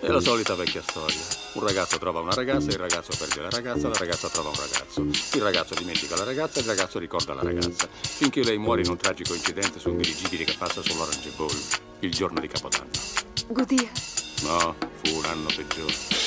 È 0.00 0.06
la 0.06 0.20
solita 0.20 0.54
vecchia 0.54 0.80
storia. 0.80 1.20
Un 1.54 1.66
ragazzo 1.66 1.98
trova 1.98 2.20
una 2.20 2.32
ragazza, 2.32 2.70
il 2.70 2.78
ragazzo 2.78 3.10
perde 3.18 3.42
la 3.42 3.50
ragazza, 3.50 3.88
la 3.88 3.98
ragazza 3.98 4.28
trova 4.28 4.48
un 4.50 4.54
ragazzo. 4.54 5.00
Il 5.36 5.42
ragazzo 5.42 5.74
dimentica 5.74 6.16
la 6.16 6.24
ragazza, 6.24 6.60
il 6.60 6.66
ragazzo 6.66 6.98
ricorda 6.98 7.34
la 7.34 7.42
ragazza. 7.42 7.88
Finché 7.90 8.44
lei 8.44 8.58
muore 8.58 8.82
in 8.82 8.90
un 8.90 8.96
tragico 8.96 9.34
incidente 9.34 9.80
su 9.80 9.90
un 9.90 9.96
dirigibile 9.96 10.44
che 10.44 10.54
passa 10.56 10.82
sull'Orange 10.82 11.30
Bowl 11.36 11.54
il 11.98 12.10
giorno 12.10 12.40
di 12.40 12.46
Capodanno. 12.46 12.90
Godia. 13.48 13.90
No, 14.42 14.76
fu 15.02 15.16
un 15.16 15.24
anno 15.24 15.48
peggiore. 15.54 16.17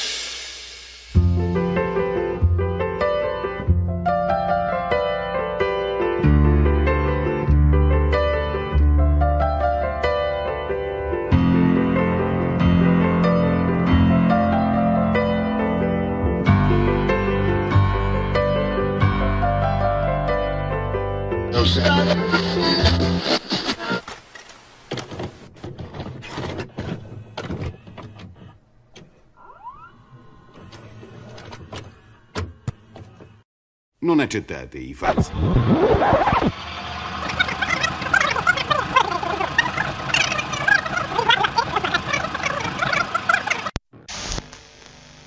Non 34.03 34.19
accettate 34.19 34.79
i 34.79 34.95
falsi. 34.95 35.31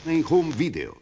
Nei 0.02 0.24
home 0.28 0.52
video. 0.56 0.96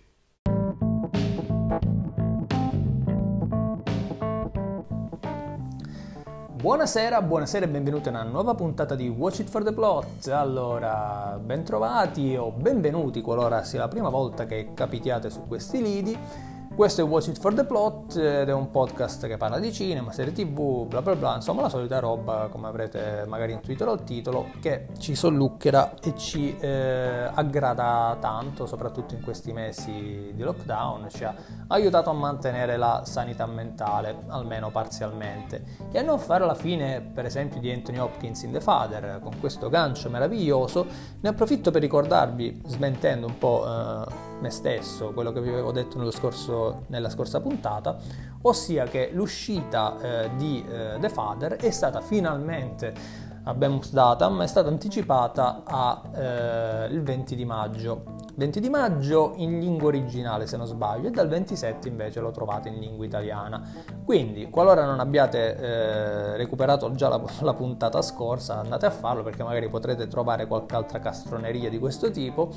Buonasera, 6.53 7.23
buonasera 7.23 7.64
e 7.64 7.69
benvenuti 7.69 8.09
a 8.09 8.11
una 8.11 8.23
nuova 8.23 8.55
puntata 8.55 8.95
di 8.95 9.09
Watch 9.09 9.39
It 9.39 9.48
for 9.48 9.64
the 9.64 9.73
Plot. 9.73 10.29
Allora, 10.29 11.41
bentrovati 11.42 12.36
o 12.36 12.51
benvenuti 12.51 13.23
qualora 13.23 13.64
sia 13.64 13.79
la 13.79 13.89
prima 13.89 14.11
volta 14.11 14.45
che 14.45 14.73
capitiate 14.75 15.31
su 15.31 15.47
questi 15.47 15.81
lidi. 15.81 16.51
Questo 16.75 17.03
è 17.03 17.05
Watch 17.05 17.28
It 17.28 17.39
for 17.39 17.53
the 17.53 17.65
Plot 17.65 18.17
ed 18.17 18.48
è 18.48 18.53
un 18.53 18.70
podcast 18.70 19.27
che 19.27 19.37
parla 19.37 19.59
di 19.59 19.70
cinema, 19.73 20.11
serie 20.11 20.33
tv, 20.33 20.87
bla 20.87 21.03
bla 21.03 21.14
bla, 21.14 21.34
insomma 21.37 21.61
la 21.61 21.69
solita 21.69 21.98
roba, 21.98 22.48
come 22.51 22.67
avrete 22.67 23.25
magari 23.29 23.53
intuito 23.53 23.84
dal 23.84 24.03
titolo, 24.05 24.47
che 24.59 24.89
ci 24.98 25.14
solluccherà 25.14 25.95
e 26.03 26.17
ci 26.17 26.56
eh, 26.59 27.29
aggrada 27.33 28.17
tanto, 28.19 28.67
soprattutto 28.67 29.14
in 29.14 29.23
questi 29.23 29.53
mesi 29.53 30.33
di 30.34 30.42
lockdown, 30.42 31.09
ci 31.11 31.25
ha 31.25 31.34
aiutato 31.69 32.09
a 32.09 32.14
mantenere 32.14 32.79
la 32.79 33.03
sanità 33.05 33.47
mentale, 33.47 34.23
almeno 34.29 34.70
parzialmente, 34.70 35.62
e 35.92 35.98
a 35.98 36.03
non 36.03 36.19
fare 36.19 36.47
la 36.47 36.55
fine, 36.55 37.03
per 37.03 37.27
esempio, 37.27 37.61
di 37.61 37.70
Anthony 37.70 37.98
Hopkins 37.98 38.42
in 38.42 38.51
The 38.51 38.61
Father, 38.61 39.20
con 39.23 39.39
questo 39.39 39.69
gancio 39.69 40.09
meraviglioso. 40.09 40.86
Ne 41.20 41.29
approfitto 41.29 41.70
per 41.70 41.83
ricordarvi, 41.83 42.62
smentendo 42.64 43.27
un 43.27 43.39
po'... 43.39 43.67
Eh, 43.67 44.32
me 44.43 44.51
stesso, 44.51 45.12
quello 45.12 45.33
che 45.33 45.41
vi 45.41 45.48
avevo 45.48 45.71
detto 45.71 46.11
scorso, 46.11 46.83
nella 46.89 47.09
scorsa 47.09 47.41
puntata, 47.41 47.97
ossia 48.43 48.85
che 48.85 49.11
l'uscita 49.12 49.97
eh, 50.01 50.31
di 50.37 50.62
eh, 50.69 50.98
The 51.01 51.09
Father 51.09 51.57
è 51.57 51.71
stata 51.71 52.01
finalmente 52.01 53.31
Abemus 53.45 53.93
Datam 53.93 54.41
è 54.43 54.47
stata 54.47 54.69
anticipata 54.69 55.63
al 55.65 56.89
eh, 56.93 57.01
20 57.01 57.35
di 57.35 57.45
maggio. 57.45 58.20
20 58.35 58.61
di 58.61 58.70
maggio 58.70 59.33
in 59.37 59.59
lingua 59.59 59.89
originale 59.89 60.47
se 60.47 60.57
non 60.57 60.67
sbaglio 60.67 61.09
e 61.09 61.11
dal 61.11 61.29
27 61.29 61.89
invece 61.89 62.20
lo 62.20 62.31
trovate 62.31 62.69
in 62.69 62.79
lingua 62.79 63.05
italiana. 63.05 63.61
Quindi 64.05 64.48
qualora 64.48 64.85
non 64.85 65.01
abbiate 65.01 65.57
eh, 65.57 66.36
recuperato 66.36 66.92
già 66.92 67.09
la, 67.09 67.20
la, 67.41 67.53
puntata 67.53 68.01
scorsa 68.01 68.61
andate 68.61 68.86
a 68.86 68.91
farlo 68.91 69.24
perché 69.24 69.42
magari 69.42 69.69
potrete 69.69 70.07
trovare 70.07 70.47
qualche 70.47 70.77
altra 70.77 71.01
castroneria 71.01 71.69
di 71.69 71.80
questo 71.80 72.13
tipo 72.13 72.51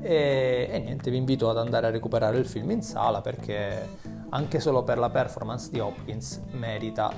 e, 0.00 0.68
e, 0.70 0.78
niente, 0.78 1.10
vi 1.10 1.16
invito 1.16 1.50
ad 1.50 1.58
andare 1.58 1.86
a 1.86 1.90
recuperare 1.90 2.38
il 2.38 2.46
film 2.46 2.70
in 2.70 2.82
sala 2.82 3.20
perché 3.20 3.88
anche 4.30 4.60
solo 4.60 4.82
per 4.82 4.98
la 4.98 5.10
performance 5.10 5.70
di 5.70 5.80
Hopkins 5.80 6.40
merita 6.52 7.12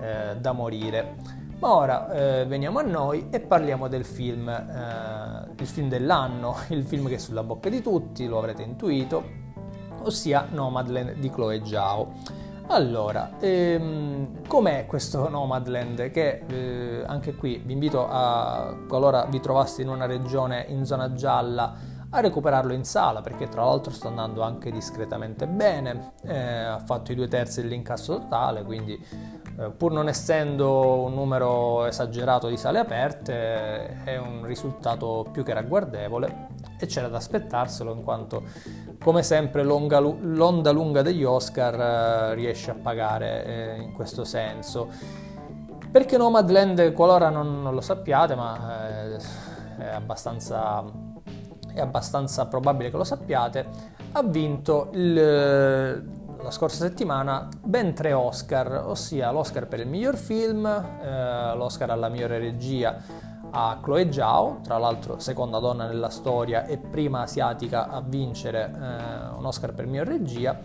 eh, 0.00 0.36
da 0.36 0.52
morire. 0.52 1.16
Ma 1.58 1.74
ora 1.74 2.12
eh, 2.12 2.46
veniamo 2.46 2.78
a 2.78 2.82
noi 2.82 3.28
e 3.30 3.40
parliamo 3.40 3.88
del 3.88 4.04
film, 4.04 4.48
eh, 4.48 5.50
il 5.56 5.66
film 5.66 5.88
dell'anno, 5.88 6.56
il 6.70 6.84
film 6.84 7.08
che 7.08 7.14
è 7.14 7.18
sulla 7.18 7.42
bocca 7.42 7.68
di 7.68 7.80
tutti, 7.80 8.26
lo 8.26 8.38
avrete 8.38 8.62
intuito, 8.62 9.22
ossia 10.02 10.48
Nomadland 10.50 11.14
di 11.14 11.30
Chloe 11.30 11.64
Zhao. 11.64 12.42
Allora, 12.66 13.32
ehm, 13.40 14.46
com'è 14.48 14.86
questo 14.86 15.28
Nomadland? 15.28 16.10
Che 16.10 16.44
eh, 16.46 17.04
anche 17.06 17.34
qui 17.34 17.62
vi 17.64 17.74
invito 17.74 18.08
a, 18.08 18.74
qualora 18.88 19.26
vi 19.26 19.38
trovaste 19.38 19.82
in 19.82 19.88
una 19.88 20.06
regione 20.06 20.64
in 20.68 20.86
zona 20.86 21.12
gialla, 21.12 21.74
a 22.14 22.20
recuperarlo 22.20 22.72
in 22.72 22.84
sala 22.84 23.22
perché 23.22 23.48
tra 23.48 23.64
l'altro 23.64 23.92
sta 23.92 24.06
andando 24.06 24.42
anche 24.42 24.70
discretamente 24.70 25.48
bene, 25.48 26.12
eh, 26.22 26.38
ha 26.38 26.78
fatto 26.78 27.10
i 27.10 27.16
due 27.16 27.26
terzi 27.26 27.60
dell'incasso 27.60 28.20
totale, 28.20 28.62
quindi 28.62 28.94
eh, 29.58 29.70
pur 29.70 29.90
non 29.90 30.06
essendo 30.06 31.02
un 31.02 31.12
numero 31.12 31.84
esagerato 31.86 32.46
di 32.46 32.56
sale 32.56 32.78
aperte 32.78 34.04
è 34.04 34.16
un 34.16 34.44
risultato 34.44 35.26
più 35.32 35.42
che 35.42 35.54
ragguardevole 35.54 36.48
e 36.78 36.86
c'era 36.86 37.08
da 37.08 37.16
aspettarselo 37.16 37.92
in 37.92 38.04
quanto 38.04 38.44
come 39.02 39.24
sempre 39.24 39.64
l'onda, 39.64 39.98
l'onda 39.98 40.70
lunga 40.70 41.02
degli 41.02 41.24
Oscar 41.24 41.74
eh, 42.30 42.34
riesce 42.34 42.70
a 42.70 42.74
pagare 42.74 43.44
eh, 43.44 43.82
in 43.82 43.92
questo 43.92 44.22
senso. 44.22 44.88
Perché 45.90 46.16
Nomadland, 46.16 46.92
qualora 46.92 47.28
non, 47.28 47.60
non 47.60 47.74
lo 47.74 47.80
sappiate, 47.80 48.34
ma 48.36 48.88
eh, 48.88 49.16
è 49.78 49.86
abbastanza 49.94 51.12
è 51.74 51.80
abbastanza 51.80 52.46
probabile 52.46 52.90
che 52.90 52.96
lo 52.96 53.04
sappiate, 53.04 53.66
ha 54.12 54.22
vinto 54.22 54.90
il, 54.92 55.14
la 55.14 56.50
scorsa 56.50 56.86
settimana 56.86 57.48
ben 57.62 57.94
tre 57.94 58.12
Oscar, 58.12 58.84
ossia 58.86 59.30
l'Oscar 59.30 59.66
per 59.66 59.80
il 59.80 59.88
miglior 59.88 60.16
film, 60.16 60.64
eh, 60.66 61.54
l'Oscar 61.56 61.90
alla 61.90 62.08
migliore 62.08 62.38
regia 62.38 62.96
a 63.50 63.78
Chloe 63.80 64.12
Zhao, 64.12 64.60
tra 64.62 64.78
l'altro 64.78 65.18
seconda 65.20 65.58
donna 65.58 65.86
nella 65.86 66.10
storia 66.10 66.64
e 66.66 66.78
prima 66.78 67.22
asiatica 67.22 67.88
a 67.88 68.00
vincere 68.00 68.64
eh, 68.64 69.36
un 69.36 69.44
Oscar 69.44 69.72
per 69.74 69.86
miglior 69.86 70.06
regia, 70.06 70.58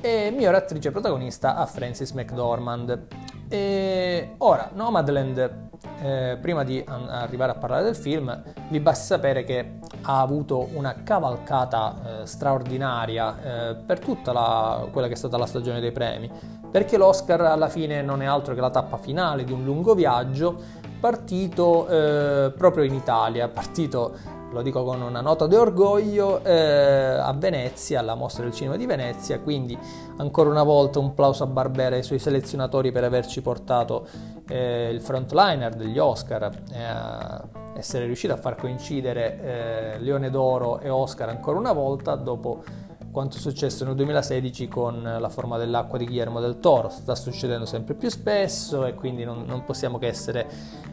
e 0.00 0.30
miglior 0.30 0.54
attrice 0.54 0.90
protagonista 0.90 1.56
a 1.56 1.66
Frances 1.66 2.12
McDormand. 2.12 3.06
E 3.48 4.34
ora, 4.38 4.70
Nomadland 4.72 5.68
eh, 6.02 6.38
prima 6.40 6.62
di 6.64 6.82
an- 6.86 7.08
arrivare 7.08 7.52
a 7.52 7.54
parlare 7.56 7.84
del 7.84 7.96
film, 7.96 8.42
vi 8.68 8.80
basta 8.80 9.16
sapere 9.16 9.44
che 9.44 9.78
ha 10.02 10.20
avuto 10.20 10.68
una 10.74 11.02
cavalcata 11.02 12.22
eh, 12.22 12.26
straordinaria 12.26 13.70
eh, 13.70 13.74
per 13.74 13.98
tutta 13.98 14.32
la, 14.32 14.86
quella 14.90 15.06
che 15.06 15.14
è 15.14 15.16
stata 15.16 15.36
la 15.36 15.46
stagione 15.46 15.80
dei 15.80 15.92
premi, 15.92 16.30
perché 16.70 16.96
l'Oscar 16.96 17.40
alla 17.42 17.68
fine 17.68 18.02
non 18.02 18.22
è 18.22 18.26
altro 18.26 18.54
che 18.54 18.60
la 18.60 18.70
tappa 18.70 18.96
finale 18.96 19.44
di 19.44 19.52
un 19.52 19.64
lungo 19.64 19.94
viaggio 19.94 20.78
partito 21.00 21.88
eh, 21.88 22.52
proprio 22.56 22.84
in 22.84 22.94
Italia, 22.94 23.48
partito 23.48 24.38
lo 24.52 24.62
dico 24.62 24.82
con 24.82 25.00
una 25.00 25.20
nota 25.20 25.46
di 25.46 25.54
orgoglio, 25.54 26.42
eh, 26.42 26.52
a 26.52 27.32
Venezia, 27.32 28.00
alla 28.00 28.14
mostra 28.14 28.42
del 28.42 28.52
cinema 28.52 28.76
di 28.76 28.86
Venezia, 28.86 29.38
quindi 29.38 29.78
ancora 30.16 30.50
una 30.50 30.64
volta 30.64 30.98
un 30.98 31.14
plauso 31.14 31.44
a 31.44 31.46
Barbera 31.46 31.94
e 31.94 31.98
ai 31.98 32.04
suoi 32.04 32.18
selezionatori 32.18 32.90
per 32.90 33.04
averci 33.04 33.42
portato 33.42 34.06
eh, 34.48 34.90
il 34.90 35.00
frontliner 35.00 35.74
degli 35.74 35.98
Oscar, 35.98 36.50
eh, 36.72 37.78
essere 37.78 38.06
riuscito 38.06 38.32
a 38.32 38.36
far 38.36 38.56
coincidere 38.56 39.40
eh, 39.40 39.98
Leone 40.00 40.30
d'Oro 40.30 40.80
e 40.80 40.88
Oscar 40.88 41.28
ancora 41.28 41.58
una 41.58 41.72
volta 41.72 42.16
dopo 42.16 42.62
quanto 43.10 43.36
è 43.36 43.40
successo 43.40 43.84
nel 43.84 43.94
2016 43.96 44.68
con 44.68 45.02
La 45.02 45.28
forma 45.28 45.58
dell'acqua 45.58 45.98
di 45.98 46.06
Guillermo 46.06 46.40
del 46.40 46.60
Toro. 46.60 46.90
Sta 46.90 47.14
succedendo 47.14 47.66
sempre 47.66 47.94
più 47.94 48.08
spesso 48.08 48.86
e 48.86 48.94
quindi 48.94 49.24
non, 49.24 49.44
non 49.46 49.64
possiamo 49.64 49.98
che 49.98 50.06
essere 50.06 50.48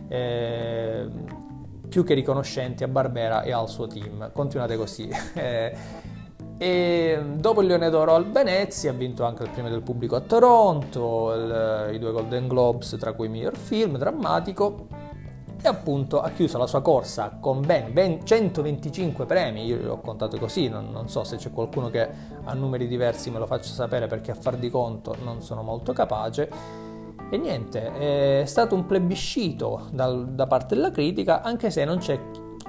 eh, 0.08 1.08
più 1.88 2.04
che 2.04 2.14
riconoscenti 2.14 2.84
a 2.84 2.88
Barbera 2.88 3.42
e 3.44 3.52
al 3.52 3.70
suo 3.70 3.88
team. 3.88 4.32
Continuate 4.32 4.78
così. 4.78 5.10
e 6.60 7.22
dopo 7.36 7.62
il 7.62 7.68
Leone 7.68 7.90
d'Oro 7.90 8.16
al 8.16 8.30
Venezia 8.30 8.92
ha 8.92 8.94
vinto 8.94 9.24
anche 9.26 9.44
il 9.44 9.50
premio 9.50 9.70
del 9.70 9.82
pubblico 9.82 10.16
a 10.16 10.22
Toronto, 10.22 11.34
il, 11.34 11.94
i 11.94 12.00
due 12.00 12.12
Golden 12.12 12.48
Globes, 12.48 12.98
tra 13.00 13.14
cui 13.14 13.28
miglior 13.28 13.56
film 13.56 13.98
drammatico. 13.98 14.88
E 15.60 15.68
appunto 15.68 16.22
ha 16.22 16.30
chiuso 16.30 16.60
la 16.60 16.68
sua 16.68 16.82
corsa 16.82 17.38
con 17.42 17.66
ben, 17.66 17.92
ben 17.92 18.24
125 18.24 19.26
premi, 19.26 19.66
io 19.66 19.78
li 19.78 19.88
ho 19.88 20.00
contato 20.00 20.38
così, 20.38 20.70
non, 20.70 20.92
non 20.92 21.10
so 21.10 21.24
se 21.24 21.38
c'è 21.38 21.52
qualcuno 21.52 21.90
che 21.90 22.08
ha 22.44 22.54
numeri 22.54 22.88
diversi 22.88 23.32
me 23.32 23.40
lo 23.40 23.48
faccia 23.48 23.72
sapere 23.72 24.06
perché 24.06 24.30
a 24.30 24.36
far 24.36 24.56
di 24.56 24.70
conto 24.70 25.16
non 25.24 25.42
sono 25.42 25.64
molto 25.64 25.94
capace 25.94 26.87
E 27.30 27.38
niente, 27.38 28.42
è 28.42 28.46
stato 28.46 28.74
un 28.74 28.86
plebiscito 28.86 29.88
dal, 29.92 30.30
da 30.30 30.48
parte 30.48 30.76
della 30.76 30.92
critica, 30.92 31.42
anche 31.42 31.70
se 31.70 31.84
non 31.84 31.98
c'è, 31.98 32.18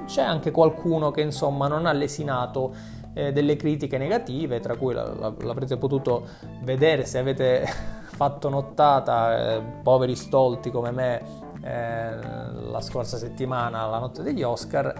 c'è 0.04 0.22
anche 0.22 0.50
qualcuno 0.50 1.12
che 1.12 1.20
insomma 1.20 1.68
non 1.68 1.86
ha 1.86 1.92
lesinato 1.92 2.74
eh, 3.14 3.32
delle 3.32 3.54
critiche 3.54 3.98
negative, 3.98 4.58
tra 4.58 4.76
cui 4.76 4.94
la, 4.94 5.14
la, 5.14 5.32
l'avrete 5.42 5.76
potuto 5.76 6.26
vedere 6.62 7.04
se 7.04 7.18
avete 7.18 7.66
fatto 8.10 8.48
nottata, 8.48 9.56
eh, 9.56 9.62
poveri 9.82 10.16
stolti 10.16 10.72
come 10.72 10.90
me, 10.90 11.22
eh, 11.62 12.16
la 12.16 12.80
scorsa 12.80 13.16
settimana, 13.16 13.86
la 13.86 13.98
notte 13.98 14.24
degli 14.24 14.42
Oscar. 14.42 14.92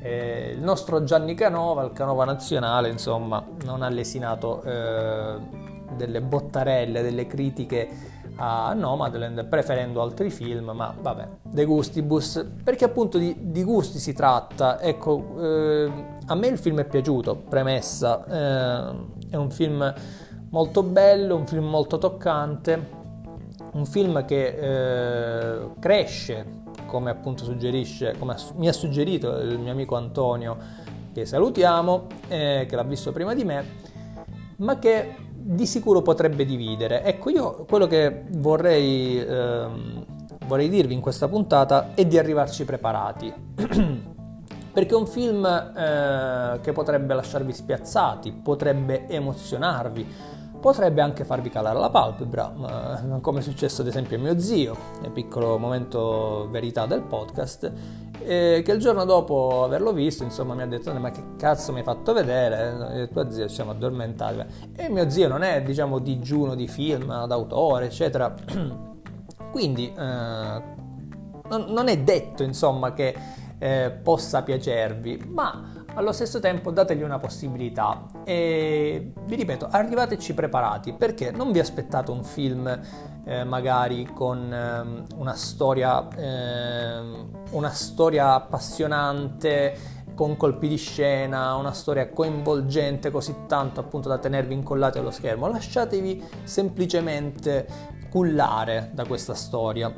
Eh, 0.00 0.54
il 0.56 0.60
nostro 0.60 1.04
Gianni 1.04 1.34
Canova, 1.34 1.84
il 1.84 1.92
Canova 1.92 2.24
nazionale, 2.24 2.88
insomma, 2.88 3.44
non 3.64 3.82
ha 3.82 3.88
lesinato 3.88 4.60
eh, 4.62 5.36
delle 5.96 6.20
bottarelle, 6.20 7.00
delle 7.00 7.28
critiche 7.28 8.12
a 8.36 8.72
Nomadland 8.74 9.46
preferendo 9.46 10.02
altri 10.02 10.30
film, 10.30 10.70
ma 10.70 10.94
vabbè, 11.00 11.28
de 11.42 11.64
gustibus, 11.64 12.44
perché 12.62 12.84
appunto 12.84 13.18
di, 13.18 13.34
di 13.50 13.62
gusti 13.62 13.98
si 13.98 14.12
tratta. 14.12 14.80
Ecco, 14.80 15.34
eh, 15.40 15.92
a 16.26 16.34
me 16.34 16.46
il 16.48 16.58
film 16.58 16.80
è 16.80 16.84
piaciuto, 16.84 17.36
premessa, 17.36 18.24
eh, 18.24 18.94
è 19.30 19.36
un 19.36 19.50
film 19.50 19.92
molto 20.50 20.82
bello, 20.82 21.36
un 21.36 21.46
film 21.46 21.64
molto 21.64 21.98
toccante, 21.98 23.02
un 23.72 23.86
film 23.86 24.24
che 24.24 24.46
eh, 24.46 25.70
cresce, 25.78 26.62
come 26.86 27.10
appunto 27.10 27.44
suggerisce, 27.44 28.14
come 28.18 28.36
mi 28.56 28.68
ha 28.68 28.72
suggerito 28.72 29.36
il 29.38 29.58
mio 29.58 29.72
amico 29.72 29.96
Antonio, 29.96 30.56
che 31.12 31.24
salutiamo, 31.24 32.06
eh, 32.28 32.66
che 32.68 32.76
l'ha 32.76 32.82
visto 32.82 33.12
prima 33.12 33.34
di 33.34 33.44
me, 33.44 33.64
ma 34.56 34.78
che 34.78 35.14
di 35.46 35.66
sicuro 35.66 36.00
potrebbe 36.00 36.46
dividere. 36.46 37.02
Ecco, 37.04 37.28
io 37.28 37.64
quello 37.68 37.86
che 37.86 38.24
vorrei, 38.30 39.18
ehm, 39.18 40.04
vorrei 40.46 40.70
dirvi 40.70 40.94
in 40.94 41.00
questa 41.00 41.28
puntata 41.28 41.90
è 41.94 42.06
di 42.06 42.18
arrivarci 42.18 42.64
preparati. 42.64 43.32
Perché 44.72 44.94
è 44.94 44.96
un 44.96 45.06
film 45.06 45.44
eh, 45.44 46.60
che 46.62 46.72
potrebbe 46.72 47.14
lasciarvi 47.14 47.52
spiazzati, 47.52 48.32
potrebbe 48.32 49.06
emozionarvi, 49.06 50.06
potrebbe 50.58 51.02
anche 51.02 51.24
farvi 51.24 51.50
calare 51.50 51.78
la 51.78 51.90
palpebra, 51.90 52.52
come 53.20 53.38
è 53.38 53.42
successo 53.42 53.82
ad 53.82 53.86
esempio 53.86 54.16
a 54.16 54.20
mio 54.20 54.38
zio, 54.40 54.76
nel 55.02 55.12
piccolo 55.12 55.58
momento 55.58 56.48
verità 56.50 56.86
del 56.86 57.02
podcast, 57.02 57.70
eh, 58.20 58.62
che 58.64 58.72
il 58.72 58.78
giorno 58.78 59.04
dopo 59.04 59.64
averlo 59.64 59.92
visto, 59.92 60.22
insomma, 60.22 60.54
mi 60.54 60.62
ha 60.62 60.66
detto: 60.66 60.92
Ma 60.94 61.10
che 61.10 61.22
cazzo 61.36 61.72
mi 61.72 61.78
hai 61.78 61.84
fatto 61.84 62.12
vedere? 62.12 63.02
E 63.02 63.08
tua 63.08 63.30
zia 63.30 63.46
ci 63.48 63.54
siamo 63.54 63.72
addormentati. 63.72 64.44
E 64.76 64.88
mio 64.88 65.08
zio 65.10 65.28
non 65.28 65.42
è, 65.42 65.62
diciamo, 65.62 65.98
digiuno 65.98 66.54
di 66.54 66.68
film, 66.68 67.26
d'autore, 67.26 67.86
eccetera. 67.86 68.34
Quindi 69.50 69.92
eh, 69.92 70.62
non, 71.48 71.64
non, 71.68 71.88
è 71.88 71.98
detto, 71.98 72.42
insomma, 72.42 72.92
che 72.92 73.14
eh, 73.58 73.90
possa 74.02 74.42
piacervi, 74.42 75.24
ma 75.28 75.73
allo 75.94 76.12
stesso 76.12 76.40
tempo 76.40 76.70
dategli 76.70 77.02
una 77.02 77.18
possibilità 77.18 78.06
e 78.24 79.12
vi 79.24 79.34
ripeto 79.36 79.68
arrivateci 79.70 80.34
preparati 80.34 80.92
perché 80.92 81.30
non 81.30 81.52
vi 81.52 81.60
aspettate 81.60 82.10
un 82.10 82.24
film 82.24 82.80
eh, 83.24 83.44
magari 83.44 84.06
con 84.12 84.52
eh, 84.52 85.14
una 85.16 85.34
storia 85.34 86.08
eh, 86.08 86.98
una 87.50 87.70
storia 87.70 88.34
appassionante 88.34 90.02
con 90.14 90.36
colpi 90.36 90.68
di 90.68 90.76
scena, 90.76 91.56
una 91.56 91.72
storia 91.72 92.08
coinvolgente 92.08 93.10
così 93.10 93.34
tanto 93.46 93.80
appunto 93.80 94.08
da 94.08 94.18
tenervi 94.18 94.54
incollati 94.54 94.98
allo 94.98 95.10
schermo, 95.10 95.48
lasciatevi 95.48 96.22
semplicemente 96.44 97.66
cullare 98.10 98.90
da 98.92 99.04
questa 99.04 99.34
storia. 99.34 99.92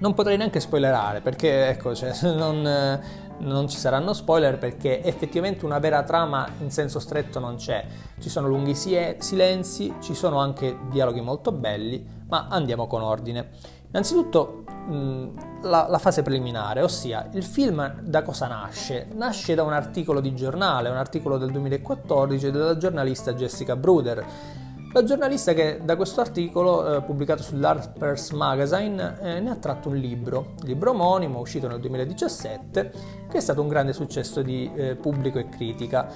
Non 0.00 0.14
potrei 0.14 0.36
neanche 0.36 0.60
spoilerare 0.60 1.20
perché 1.20 1.68
ecco, 1.68 1.94
cioè, 1.94 2.12
non, 2.34 3.00
non 3.40 3.68
ci 3.68 3.76
saranno 3.76 4.12
spoiler 4.12 4.58
perché 4.58 5.02
effettivamente 5.02 5.64
una 5.64 5.78
vera 5.78 6.02
trama 6.02 6.48
in 6.60 6.70
senso 6.70 6.98
stretto 6.98 7.38
non 7.38 7.56
c'è. 7.56 7.84
Ci 8.18 8.28
sono 8.28 8.48
lunghi 8.48 8.74
silenzi, 8.74 9.94
ci 10.00 10.14
sono 10.14 10.38
anche 10.38 10.78
dialoghi 10.90 11.20
molto 11.20 11.52
belli, 11.52 12.04
ma 12.28 12.48
andiamo 12.50 12.86
con 12.86 13.02
ordine. 13.02 13.50
Innanzitutto 13.88 14.64
la, 15.62 15.86
la, 15.88 15.98
fase 15.98 16.22
preliminare, 16.22 16.82
ossia 16.82 17.28
il 17.32 17.42
film 17.42 18.00
da 18.02 18.22
cosa 18.22 18.46
nasce? 18.46 19.08
Nasce 19.14 19.54
da 19.54 19.62
un 19.62 19.72
articolo 19.72 20.20
di 20.20 20.34
giornale, 20.34 20.88
un 20.88 20.96
articolo 20.96 21.38
del 21.38 21.50
2014 21.50 22.50
della 22.50 22.76
giornalista 22.76 23.32
Jessica 23.34 23.76
Bruder 23.76 24.24
la 24.98 25.04
giornalista 25.04 25.52
che 25.52 25.80
da 25.84 25.94
questo 25.94 26.20
articolo 26.20 26.96
eh, 26.96 27.02
pubblicato 27.02 27.42
sull'Harper's 27.42 28.30
Magazine 28.30 29.18
eh, 29.20 29.38
ne 29.38 29.50
ha 29.50 29.54
tratto 29.54 29.90
un 29.90 29.96
libro, 29.96 30.54
libro 30.64 30.90
omonimo 30.90 31.38
uscito 31.38 31.68
nel 31.68 31.78
2017, 31.78 32.92
che 33.30 33.36
è 33.36 33.40
stato 33.40 33.62
un 33.62 33.68
grande 33.68 33.92
successo 33.92 34.42
di 34.42 34.68
eh, 34.74 34.96
pubblico 34.96 35.38
e 35.38 35.48
critica, 35.48 36.10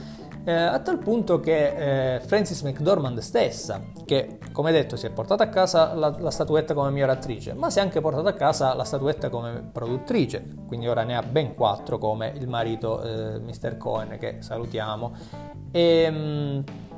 eh, 0.45 0.53
a 0.53 0.81
tal 0.81 0.99
punto 0.99 1.39
che 1.39 2.17
eh, 2.17 2.21
Frances 2.21 2.63
McDormand 2.63 3.21
stessa, 3.21 3.81
che 4.05 4.39
come 4.51 4.73
detto 4.73 4.97
si 4.97 5.07
è 5.07 5.11
portata 5.11 5.45
a 5.45 5.49
casa 5.49 5.95
la, 5.95 6.17
la, 6.19 6.31
statuetta 6.33 6.75
come 6.75 6.91
miglior 6.91 7.11
attrice, 7.11 7.53
ma 7.53 7.71
si 7.71 7.79
è 7.79 7.83
anche 7.83 8.01
portata 8.01 8.31
a 8.31 8.35
casa 8.35 8.75
la 8.75 8.83
statuetta 8.83 9.29
come 9.29 9.63
produttrice, 9.71 10.45
quindi 10.67 10.89
ora 10.89 11.05
ne 11.05 11.17
ha 11.17 11.23
ben 11.23 11.55
quattro 11.55 11.99
come 11.99 12.33
il 12.37 12.49
marito 12.49 13.01
eh, 13.01 13.39
Mr. 13.39 13.77
Cohen 13.77 14.19
che 14.19 14.39
salutiamo. 14.41 15.13
E, 15.71 15.81
ehm, 15.81 16.15
mh, 16.17 16.91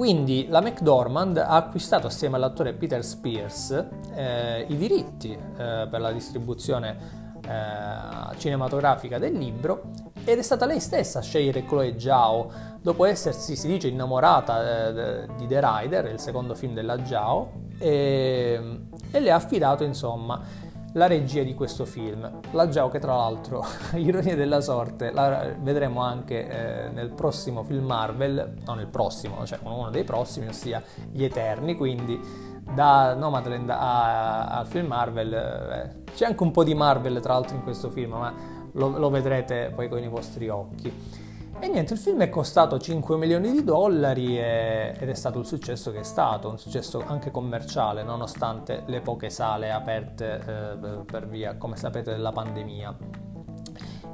quindi 0.00 0.46
la 0.48 0.62
McDormand 0.62 1.36
ha 1.36 1.56
acquistato 1.56 2.06
assieme 2.06 2.36
all'attore 2.36 2.72
Peter 2.72 3.04
Spears 3.04 3.84
eh, 4.14 4.64
i 4.66 4.74
diritti 4.74 5.30
eh, 5.30 5.86
per 5.90 6.00
la 6.00 6.10
distribuzione 6.10 6.96
eh, 7.44 8.38
cinematografica 8.38 9.18
del 9.18 9.34
libro 9.34 9.90
ed 10.24 10.38
è 10.38 10.42
stata 10.42 10.64
lei 10.64 10.80
stessa 10.80 11.18
a 11.18 11.22
scegliere 11.22 11.66
Chloe 11.66 12.00
Zhao. 12.00 12.50
Dopo 12.80 13.04
essersi, 13.04 13.56
si 13.56 13.68
dice, 13.68 13.88
innamorata 13.88 14.88
eh, 14.88 15.26
di 15.36 15.46
The 15.46 15.60
Rider, 15.62 16.06
il 16.06 16.18
secondo 16.18 16.54
film 16.54 16.72
della 16.72 17.04
Zhao, 17.04 17.50
e, 17.76 18.80
e 19.10 19.20
le 19.20 19.30
ha 19.30 19.36
affidato 19.36 19.84
insomma 19.84 20.40
la 20.92 21.06
regia 21.06 21.42
di 21.42 21.54
questo 21.54 21.84
film. 21.84 22.40
La 22.52 22.68
Giao 22.68 22.88
che 22.88 22.98
tra 22.98 23.14
l'altro, 23.14 23.64
ironia 23.94 24.34
della 24.34 24.60
sorte, 24.60 25.10
la 25.10 25.54
vedremo 25.58 26.02
anche 26.02 26.48
eh, 26.48 26.88
nel 26.90 27.10
prossimo 27.10 27.62
film 27.62 27.84
Marvel, 27.84 28.54
non 28.64 28.78
nel 28.78 28.88
prossimo, 28.88 29.44
cioè 29.44 29.58
uno 29.62 29.90
dei 29.90 30.04
prossimi, 30.04 30.48
ossia 30.48 30.82
Gli 31.10 31.24
Eterni, 31.24 31.76
quindi 31.76 32.18
da 32.74 33.14
Nomadland 33.14 33.68
al 33.70 34.66
film 34.66 34.86
Marvel 34.86 35.32
eh, 35.32 36.12
c'è 36.14 36.26
anche 36.26 36.42
un 36.42 36.50
po' 36.50 36.62
di 36.62 36.74
Marvel 36.74 37.20
tra 37.20 37.34
l'altro 37.34 37.56
in 37.56 37.62
questo 37.62 37.90
film, 37.90 38.12
ma 38.12 38.32
lo, 38.72 38.98
lo 38.98 39.10
vedrete 39.10 39.72
poi 39.74 39.88
con 39.88 40.02
i 40.02 40.08
vostri 40.08 40.48
occhi. 40.48 41.28
E 41.62 41.68
niente, 41.68 41.92
il 41.92 41.98
film 41.98 42.22
è 42.22 42.30
costato 42.30 42.78
5 42.78 43.18
milioni 43.18 43.52
di 43.52 43.62
dollari 43.62 44.38
e, 44.38 44.96
ed 44.98 45.10
è 45.10 45.14
stato 45.14 45.38
il 45.38 45.44
successo 45.44 45.92
che 45.92 46.00
è 46.00 46.02
stato, 46.04 46.48
un 46.48 46.58
successo 46.58 47.04
anche 47.06 47.30
commerciale, 47.30 48.02
nonostante 48.02 48.84
le 48.86 49.02
poche 49.02 49.28
sale 49.28 49.70
aperte 49.70 50.40
eh, 50.42 51.04
per 51.04 51.28
via, 51.28 51.56
come 51.56 51.76
sapete, 51.76 52.12
della 52.12 52.32
pandemia. 52.32 52.96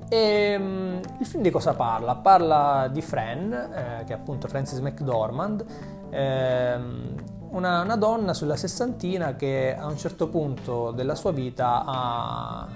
E, 0.09 0.57
um, 0.59 1.01
il 1.21 1.27
film 1.27 1.45
di 1.45 1.51
cosa 1.51 1.75
parla? 1.75 2.17
Parla 2.17 2.89
di 2.91 3.01
Fran, 3.01 3.53
eh, 3.53 4.05
che 4.05 4.13
è 4.13 4.17
appunto 4.17 4.49
Frances 4.49 4.81
McDormand, 4.81 5.65
ehm, 6.11 7.15
una, 7.51 7.83
una, 7.83 7.97
donna 7.97 8.35
sulla 8.35 8.57
sessantina 8.57 9.37
che 9.37 9.73
a 9.79 9.87
un 9.87 9.97
certo 9.97 10.29
punto 10.29 10.91
della 10.91 11.15
sua 11.15 11.31
vita 11.31 11.85
ha, 11.85 12.67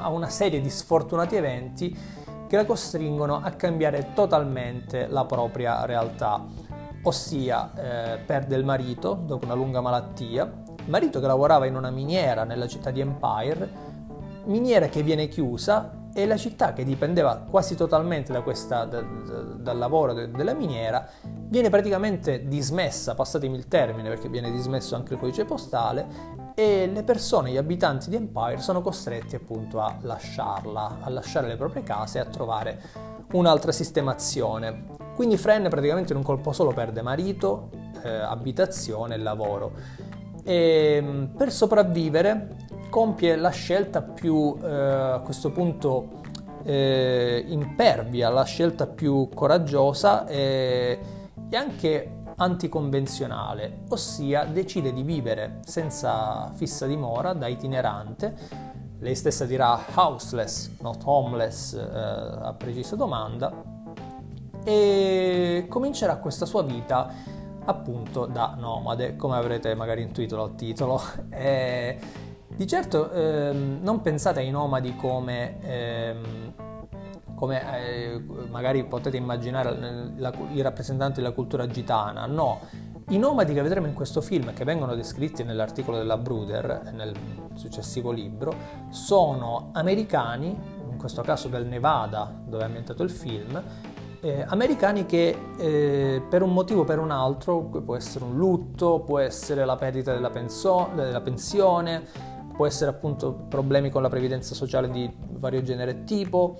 ha 0.00 0.10
una 0.10 0.28
serie 0.28 0.60
di 0.60 0.68
sfortunati 0.68 1.36
eventi 1.36 2.22
che 2.46 2.56
la 2.56 2.64
costringono 2.64 3.40
a 3.42 3.50
cambiare 3.50 4.12
totalmente 4.14 5.06
la 5.06 5.24
propria 5.24 5.84
realtà, 5.84 6.44
ossia 7.02 7.72
eh, 7.74 8.18
perde 8.18 8.56
il 8.56 8.64
marito 8.64 9.14
dopo 9.14 9.44
una 9.44 9.54
lunga 9.54 9.80
malattia, 9.80 10.50
marito 10.86 11.20
che 11.20 11.26
lavorava 11.26 11.66
in 11.66 11.76
una 11.76 11.90
miniera 11.90 12.44
nella 12.44 12.66
città 12.66 12.90
di 12.90 13.00
Empire, 13.00 13.92
miniera 14.44 14.86
che 14.86 15.02
viene 15.02 15.28
chiusa 15.28 16.02
e 16.12 16.26
la 16.26 16.36
città 16.36 16.72
che 16.72 16.84
dipendeva 16.84 17.44
quasi 17.50 17.74
totalmente 17.74 18.32
da 18.32 18.42
questa, 18.42 18.84
da, 18.84 19.00
da, 19.00 19.40
dal 19.40 19.78
lavoro 19.78 20.12
de, 20.12 20.30
della 20.30 20.54
miniera 20.54 21.06
viene 21.22 21.70
praticamente 21.70 22.46
dismessa, 22.46 23.14
passatemi 23.14 23.56
il 23.56 23.66
termine 23.66 24.08
perché 24.08 24.28
viene 24.28 24.50
dismesso 24.50 24.94
anche 24.94 25.14
il 25.14 25.18
codice 25.18 25.44
postale 25.44 26.43
e 26.54 26.86
le 26.86 27.02
persone, 27.02 27.50
gli 27.50 27.56
abitanti 27.56 28.10
di 28.10 28.16
Empire 28.16 28.58
sono 28.58 28.80
costretti 28.80 29.34
appunto 29.34 29.80
a 29.80 29.96
lasciarla, 30.00 30.98
a 31.00 31.10
lasciare 31.10 31.48
le 31.48 31.56
proprie 31.56 31.82
case 31.82 32.18
e 32.18 32.20
a 32.20 32.26
trovare 32.26 32.80
un'altra 33.32 33.72
sistemazione. 33.72 34.84
Quindi 35.16 35.36
Fren 35.36 35.68
praticamente 35.68 36.12
in 36.12 36.18
un 36.18 36.24
colpo 36.24 36.52
solo 36.52 36.72
perde 36.72 37.02
marito, 37.02 37.70
eh, 38.04 38.08
abitazione 38.08 39.16
e 39.16 39.18
lavoro. 39.18 39.72
E 40.44 41.00
mm, 41.02 41.24
per 41.36 41.50
sopravvivere 41.50 42.56
compie 42.88 43.34
la 43.34 43.50
scelta 43.50 44.02
più 44.02 44.56
eh, 44.62 44.68
a 44.68 45.20
questo 45.24 45.50
punto 45.50 46.22
eh, 46.62 47.44
impervia, 47.48 48.28
la 48.28 48.44
scelta 48.44 48.86
più 48.86 49.28
coraggiosa 49.34 50.26
e, 50.26 50.98
e 51.50 51.56
anche 51.56 52.22
anticonvenzionale, 52.36 53.84
ossia 53.88 54.44
decide 54.44 54.92
di 54.92 55.02
vivere 55.02 55.60
senza 55.64 56.50
fissa 56.54 56.86
dimora 56.86 57.32
da 57.32 57.46
itinerante. 57.46 58.34
Lei 58.98 59.14
stessa 59.14 59.44
dirà 59.44 59.78
houseless, 59.94 60.70
not 60.80 61.02
homeless, 61.04 61.74
eh, 61.74 61.80
a 61.80 62.54
precisa 62.56 62.96
domanda, 62.96 63.52
e 64.64 65.66
comincerà 65.68 66.16
questa 66.16 66.46
sua 66.46 66.62
vita 66.62 67.12
appunto 67.66 68.26
da 68.26 68.54
nomade, 68.58 69.16
come 69.16 69.36
avrete 69.36 69.74
magari 69.74 70.02
intuito 70.02 70.36
dal 70.36 70.54
titolo. 70.54 71.00
E 71.30 71.98
di 72.56 72.68
certo 72.68 73.10
ehm, 73.10 73.80
non 73.82 74.00
pensate 74.00 74.38
ai 74.38 74.50
nomadi 74.50 74.94
come, 74.94 75.60
ehm, 75.60 76.52
come 77.44 77.62
eh, 77.78 78.22
magari 78.50 78.84
potete 78.84 79.18
immaginare 79.18 79.76
la, 80.16 80.32
i 80.52 80.62
rappresentanti 80.62 81.20
della 81.20 81.32
cultura 81.32 81.66
gitana, 81.66 82.24
no. 82.24 82.60
I 83.08 83.18
nomadi 83.18 83.52
che 83.52 83.60
vedremo 83.60 83.86
in 83.86 83.92
questo 83.92 84.22
film, 84.22 84.54
che 84.54 84.64
vengono 84.64 84.94
descritti 84.94 85.44
nell'articolo 85.44 85.98
della 85.98 86.16
Bruder, 86.16 86.90
nel 86.94 87.14
successivo 87.52 88.10
libro, 88.10 88.54
sono 88.88 89.68
americani, 89.74 90.58
in 90.90 90.96
questo 90.96 91.20
caso 91.20 91.48
del 91.48 91.66
Nevada, 91.66 92.34
dove 92.46 92.62
è 92.62 92.66
ambientato 92.66 93.02
il 93.02 93.10
film, 93.10 93.62
eh, 94.20 94.42
americani 94.48 95.04
che 95.04 95.36
eh, 95.58 96.22
per 96.26 96.40
un 96.40 96.54
motivo 96.54 96.80
o 96.80 96.84
per 96.84 96.98
un 96.98 97.10
altro, 97.10 97.60
può 97.60 97.94
essere 97.94 98.24
un 98.24 98.38
lutto, 98.38 99.00
può 99.00 99.18
essere 99.18 99.66
la 99.66 99.76
perdita 99.76 100.14
della, 100.14 100.30
penso- 100.30 100.88
della 100.94 101.20
pensione, 101.20 102.02
può 102.56 102.64
essere 102.64 102.90
appunto 102.90 103.34
problemi 103.34 103.90
con 103.90 104.00
la 104.00 104.08
previdenza 104.08 104.54
sociale 104.54 104.88
di 104.88 105.10
vario 105.38 105.60
genere 105.62 105.90
e 105.90 106.04
tipo, 106.04 106.56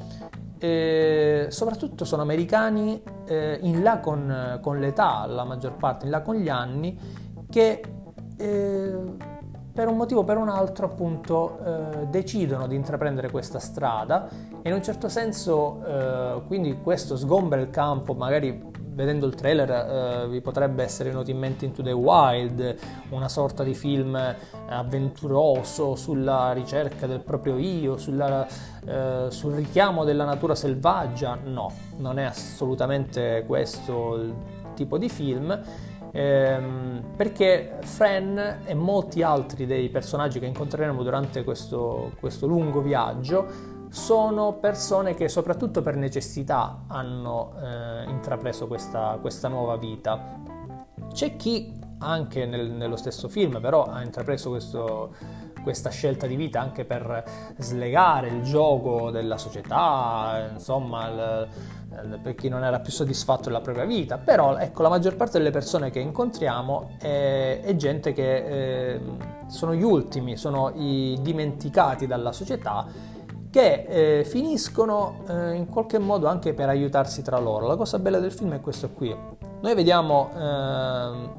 eh, 0.59 1.47
soprattutto 1.51 2.05
sono 2.05 2.23
americani 2.23 3.03
eh, 3.27 3.59
in 3.63 3.83
là 3.83 4.01
con, 4.01 4.59
con, 4.63 4.79
l'età, 4.79 5.27
la 5.27 5.45
maggior 5.45 5.77
parte, 5.77 6.05
in 6.05 6.11
là 6.11 6.23
con 6.23 6.37
gli 6.37 6.49
anni, 6.49 6.99
che 7.51 7.83
eh, 8.37 8.99
per 9.73 9.89
un 9.89 9.97
motivo 9.97 10.21
o 10.21 10.25
per 10.25 10.37
un 10.37 10.49
altro 10.49 10.87
appunto 10.87 11.59
eh, 11.65 12.07
decidono 12.07 12.69
di 12.69 12.77
intraprendere 12.77 13.29
questa 13.29 13.59
strada 13.59 14.29
e 14.63 14.69
in 14.69 14.73
un 14.73 14.83
certo 14.83 15.09
senso 15.09 15.85
eh, 15.85 16.43
quindi 16.47 16.81
questo 16.81 17.17
sgombra 17.17 17.61
il 17.61 17.71
campo, 17.71 18.15
magari 18.15 18.73
vedendo 18.95 19.27
il 19.27 19.35
trailer 19.35 19.71
eh, 19.71 20.29
vi 20.29 20.41
potrebbe 20.41 20.83
essere 20.83 21.11
venuto 21.11 21.31
in 21.31 21.39
mente 21.39 21.65
Into 21.65 21.83
the 21.83 21.93
Wild, 21.93 22.77
una 23.11 23.29
sorta 23.29 23.63
di 23.63 23.75
film 23.75 24.19
avventuroso 24.69 25.97
sulla 25.97 26.53
ricerca 26.53 27.07
del 27.07 27.21
proprio 27.21 27.59
io, 27.59 27.97
sulla, 27.97 28.47
eh, 28.85 29.27
sul 29.29 29.53
richiamo 29.55 30.05
della 30.05 30.25
natura 30.25 30.55
selvaggia, 30.55 31.39
no, 31.43 31.73
non 31.97 32.19
è 32.19 32.25
assolutamente 32.25 33.45
questo 33.47 34.15
il 34.17 34.35
tipo 34.75 34.99
di 34.99 35.09
film 35.09 35.63
ehm, 36.15 37.03
perché 37.17 37.79
Fran 37.83 38.61
e 38.65 38.75
molti 38.75 39.23
altri 39.23 39.67
dei 39.67 39.89
personaggi 39.89 40.39
che 40.39 40.47
incontreremo 40.47 41.03
durante 41.03 41.43
questo, 41.43 42.13
questo 42.21 42.47
lungo 42.47 42.81
viaggio 42.81 43.73
sono 43.95 44.55
persone 44.55 45.15
che 45.15 45.29
soprattutto 45.29 45.81
per 45.81 45.95
necessità 45.95 46.83
hanno 46.89 47.53
eh, 47.63 48.11
intrapreso 48.11 48.67
questa, 48.67 49.19
questa, 49.21 49.47
nuova 49.47 49.77
vita. 49.77 50.41
C'è 51.13 51.37
chi 51.37 51.73
anche 51.99 52.45
nel, 52.45 52.73
nello 52.73 52.97
stesso 52.97 53.29
film 53.29 53.61
però 53.61 53.85
ha 53.85 54.03
intrapreso 54.03 54.51
questo, 54.51 55.15
questa 55.63 55.91
scelta 55.91 56.27
di 56.27 56.35
vita 56.35 56.61
anche 56.61 56.85
per 56.85 57.25
slegare 57.59 58.29
il 58.31 58.43
gioco 58.43 59.13
della 59.13 59.39
società, 59.39 60.51
insomma, 60.53 61.07
il, 61.07 61.49
il, 61.93 62.19
per 62.21 62.35
chi 62.35 62.49
non 62.49 62.65
era 62.65 62.81
più 62.81 62.91
soddisfatto 62.91 63.45
della 63.45 63.61
propria 63.61 63.85
vita. 63.85 64.19
Però 64.19 64.57
ecco, 64.57 64.83
la 64.83 64.89
maggior 64.89 65.15
parte 65.15 65.39
delle 65.39 65.53
persone 65.53 65.91
che 65.91 66.01
incontriamo 66.01 66.97
è, 66.99 67.61
è 67.63 67.77
gente 67.77 68.13
che 68.13 68.95
eh, 68.95 69.01
sono 69.47 69.73
gli 69.73 69.85
ultimi, 69.85 70.37
sono 70.37 70.73
i 70.75 71.17
dimenticati 71.23 72.09
dalla 72.09 72.33
società 72.33 73.13
che 73.55 73.85
eh, 73.87 74.25
finiscono 74.25 75.21
eh, 75.29 75.53
in 75.53 75.69
qualche 75.69 76.01
modo 76.01 76.27
anche 76.27 76.55
per 76.55 76.69
aiutarsi 76.69 77.23
tra 77.23 77.39
loro. 77.39 77.69
La 77.69 77.77
cosa 77.77 78.01
bella 78.01 78.19
del 78.19 78.33
film 78.33 78.53
è 78.53 78.61
questo 78.61 78.91
qui. 78.91 79.17
Noi 79.61 79.75
vediamo 79.77 80.31
ehm, 80.37 81.33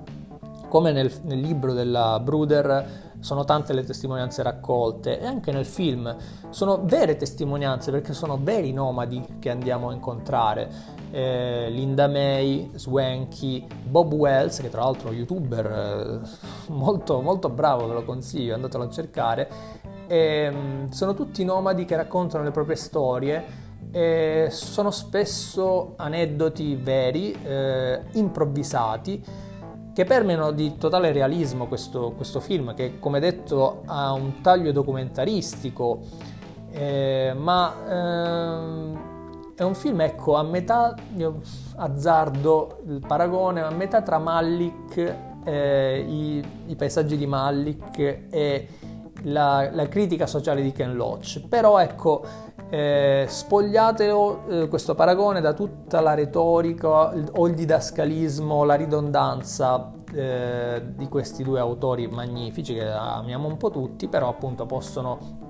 come 0.70 0.94
nel, 0.94 1.12
nel 1.24 1.42
libro 1.42 1.74
della 1.74 2.18
Bruder 2.22 3.18
sono 3.20 3.44
tante 3.44 3.74
le 3.74 3.84
testimonianze 3.84 4.44
raccolte 4.44 5.20
e 5.20 5.26
anche 5.26 5.52
nel 5.52 5.66
film 5.66 6.16
sono 6.52 6.86
vere 6.86 7.18
testimonianze 7.18 7.92
perché 7.92 8.14
sono 8.14 8.40
veri 8.42 8.72
nomadi 8.72 9.22
che 9.40 9.50
andiamo 9.50 9.90
a 9.90 9.94
incontrare. 9.94 10.72
Eh, 11.12 11.68
Linda 11.70 12.08
May, 12.08 12.72
Swanky, 12.76 13.68
Bob 13.84 14.14
Wells, 14.14 14.62
che 14.62 14.70
tra 14.70 14.84
l'altro 14.84 15.10
è 15.10 15.12
un 15.12 15.18
youtuber 15.18 16.22
eh, 16.24 16.72
molto, 16.72 17.20
molto 17.20 17.50
bravo, 17.50 17.88
ve 17.88 17.94
lo 17.94 18.06
consiglio, 18.06 18.56
andatelo 18.56 18.86
a 18.86 18.90
cercare. 18.90 19.50
Eh, 20.08 20.54
sono 20.90 21.14
tutti 21.14 21.44
nomadi 21.44 21.86
che 21.86 21.96
raccontano 21.96 22.44
le 22.44 22.52
proprie 22.52 22.76
storie 22.76 23.64
e 23.92 24.48
sono 24.52 24.92
spesso 24.92 25.94
aneddoti 25.96 26.76
veri, 26.76 27.32
eh, 27.44 28.02
improvvisati 28.14 29.24
che 29.96 30.04
permeano 30.04 30.52
di 30.52 30.76
totale 30.78 31.14
realismo 31.14 31.68
questo, 31.68 32.12
questo, 32.12 32.42
film, 32.42 32.74
che 32.74 33.00
come 33.00 33.22
detto 33.22 33.84
ha 33.86 34.12
un 34.12 34.42
taglio 34.42 34.74
documentaristico, 34.74 36.02
eh, 36.72 37.34
ma 37.34 37.74
eh, 37.88 39.14
è 39.56 39.64
un 39.64 39.74
film, 39.74 40.02
ecco, 40.02 40.36
a 40.36 40.44
metà, 40.44 40.94
io 41.16 41.40
azzardo 41.78 42.82
il 42.88 43.02
paragone, 43.08 43.62
a 43.62 43.70
metà 43.70 44.02
tra 44.02 44.18
Malik, 44.18 45.16
eh, 45.46 46.06
i, 46.06 46.44
i, 46.66 46.76
paesaggi 46.76 47.16
di 47.16 47.26
Malik 47.26 47.98
e 48.30 48.68
la, 49.26 49.70
la 49.72 49.88
critica 49.88 50.28
sociale 50.28 50.62
di 50.62 50.72
Ken 50.72 50.96
Loach. 50.96 51.42
Però 51.48 51.78
ecco, 51.80 52.24
eh, 52.70 53.26
spogliatelo 53.28 54.48
eh, 54.48 54.68
questo 54.68 54.96
paragone 54.96 55.42
da 55.42 55.54
tutta 55.54 56.02
la 56.02 56.14
retorica 56.14 57.14
o 57.14 57.48
il 57.48 57.54
didascalismo, 57.54 58.64
la 58.64 58.76
ridondanza 58.76 59.92
eh, 60.14 60.82
di 60.96 61.08
questi 61.08 61.44
due 61.44 61.60
autori 61.60 62.08
magnifici 62.08 62.74
che 62.74 62.90
amiamo 62.90 63.48
un 63.48 63.58
po' 63.58 63.70
tutti, 63.70 64.08
però 64.08 64.30
appunto 64.30 64.66
possono 64.66 65.44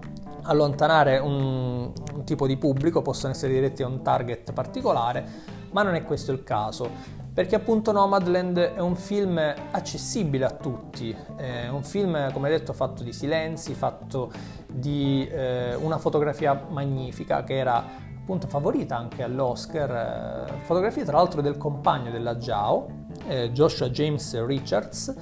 allontanare 0.44 1.18
un, 1.18 1.92
un 2.14 2.24
tipo 2.24 2.46
di 2.46 2.58
pubblico, 2.58 3.02
possono 3.02 3.34
essere 3.34 3.54
diretti 3.54 3.82
a 3.82 3.88
un 3.88 4.02
target 4.04 4.54
particolare, 4.54 5.26
ma 5.72 5.82
non 5.82 5.96
è 5.96 6.04
questo 6.04 6.32
il 6.32 6.44
caso 6.44 7.24
perché 7.36 7.56
appunto 7.56 7.92
Nomadland 7.92 8.58
è 8.58 8.80
un 8.80 8.96
film 8.96 9.38
accessibile 9.72 10.46
a 10.46 10.52
tutti, 10.52 11.14
è 11.36 11.68
un 11.68 11.84
film 11.84 12.32
come 12.32 12.48
detto 12.48 12.72
fatto 12.72 13.04
di 13.04 13.12
silenzi, 13.12 13.74
fatto 13.74 14.32
di 14.72 15.28
eh, 15.28 15.76
una 15.76 15.98
fotografia 15.98 16.66
magnifica 16.70 17.44
che 17.44 17.58
era 17.58 17.84
appunto 18.22 18.48
favorita 18.48 18.96
anche 18.96 19.22
all'Oscar, 19.22 20.48
eh, 20.48 20.62
fotografia 20.62 21.04
tra 21.04 21.18
l'altro 21.18 21.42
del 21.42 21.58
compagno 21.58 22.10
della 22.10 22.38
Giao, 22.38 22.88
eh, 23.28 23.52
Joshua 23.52 23.90
James 23.90 24.42
Richards, 24.46 25.14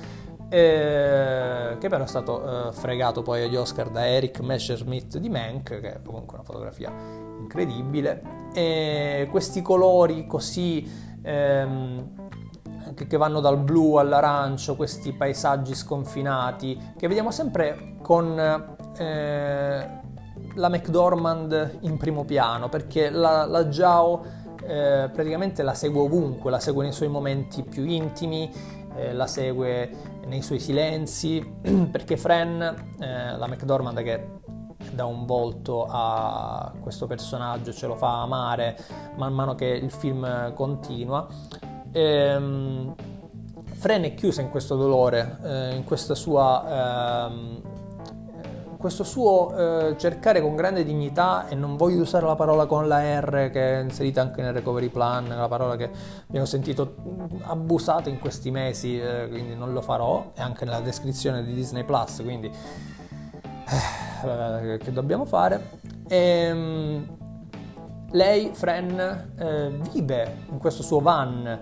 eh, 0.49 1.77
che 1.79 1.89
però 1.89 2.03
è 2.03 2.07
stato 2.07 2.67
eh, 2.67 2.73
fregato 2.73 3.23
poi 3.23 3.41
agli 3.41 3.55
Oscar 3.55 3.89
da 3.89 4.07
Eric 4.07 4.39
Messerschmitt 4.41 5.17
di 5.17 5.29
Mank, 5.29 5.79
che 5.79 5.93
è 5.93 5.99
comunque 6.05 6.35
una 6.35 6.43
fotografia 6.43 6.93
incredibile, 7.39 8.21
e 8.53 9.27
questi 9.31 9.63
colori 9.63 10.27
così 10.27 11.12
ehm, 11.23 12.11
che 12.93 13.17
vanno 13.17 13.39
dal 13.39 13.57
blu 13.57 13.95
all'arancio, 13.95 14.75
questi 14.75 15.13
paesaggi 15.13 15.73
sconfinati, 15.73 16.93
che 16.97 17.07
vediamo 17.07 17.31
sempre 17.31 17.95
con 18.01 18.37
eh, 18.97 20.01
la 20.55 20.69
McDormand 20.69 21.79
in 21.81 21.97
primo 21.97 22.23
piano, 22.25 22.69
perché 22.69 23.09
la, 23.09 23.45
la 23.45 23.67
Giao 23.69 24.23
eh, 24.65 25.09
praticamente 25.11 25.63
la 25.63 25.73
segue 25.73 26.01
ovunque, 26.01 26.51
la 26.51 26.59
segue 26.59 26.83
nei 26.83 26.93
suoi 26.93 27.09
momenti 27.09 27.63
più 27.63 27.85
intimi, 27.85 28.51
eh, 28.95 29.13
la 29.13 29.27
segue 29.27 29.89
nei 30.25 30.41
suoi 30.41 30.59
silenzi, 30.59 31.43
perché 31.91 32.17
Fran, 32.17 32.61
eh, 32.99 33.37
la 33.37 33.47
McDormand 33.47 34.01
che 34.03 34.41
dà 34.93 35.05
un 35.05 35.25
volto 35.25 35.87
a 35.89 36.71
questo 36.81 37.07
personaggio, 37.07 37.73
ce 37.73 37.87
lo 37.87 37.95
fa 37.95 38.21
amare 38.21 38.77
man 39.17 39.33
mano 39.33 39.55
che 39.55 39.65
il 39.65 39.91
film 39.91 40.53
continua. 40.53 41.27
Ehm, 41.91 42.95
Fren 43.73 44.03
è 44.03 44.13
chiusa 44.13 44.41
in 44.41 44.49
questo 44.49 44.75
dolore, 44.75 45.37
eh, 45.43 45.75
in 45.75 45.83
questa 45.83 46.15
sua... 46.15 47.27
Ehm, 47.27 47.61
questo 48.83 49.05
suo 49.05 49.55
eh, 49.55 49.95
cercare 49.97 50.41
con 50.41 50.57
grande 50.57 50.83
dignità, 50.83 51.47
e 51.47 51.55
non 51.55 51.77
voglio 51.77 52.01
usare 52.01 52.25
la 52.25 52.35
parola 52.35 52.65
con 52.65 52.89
la 52.89 53.17
R 53.21 53.49
che 53.49 53.77
è 53.77 53.81
inserita 53.81 54.19
anche 54.19 54.41
nel 54.41 54.51
recovery 54.51 54.89
plan, 54.89 55.25
la 55.25 55.47
parola 55.47 55.77
che 55.77 55.89
abbiamo 56.27 56.45
sentito 56.45 56.95
abusata 57.43 58.09
in 58.09 58.19
questi 58.19 58.51
mesi, 58.51 58.99
eh, 58.99 59.29
quindi 59.29 59.55
non 59.55 59.71
lo 59.71 59.81
farò, 59.81 60.31
e 60.35 60.41
anche 60.41 60.65
nella 60.65 60.81
descrizione 60.81 61.45
di 61.45 61.53
Disney 61.53 61.85
Plus, 61.85 62.19
quindi 62.23 62.51
eh, 63.65 64.77
che 64.77 64.91
dobbiamo 64.91 65.25
fare. 65.25 65.79
E, 66.07 66.17
ehm, 66.17 67.17
lei, 68.11 68.51
Fran, 68.53 69.31
eh, 69.37 69.71
vive 69.91 70.37
in 70.49 70.59
questo 70.59 70.83
suo 70.83 70.99
van 70.99 71.59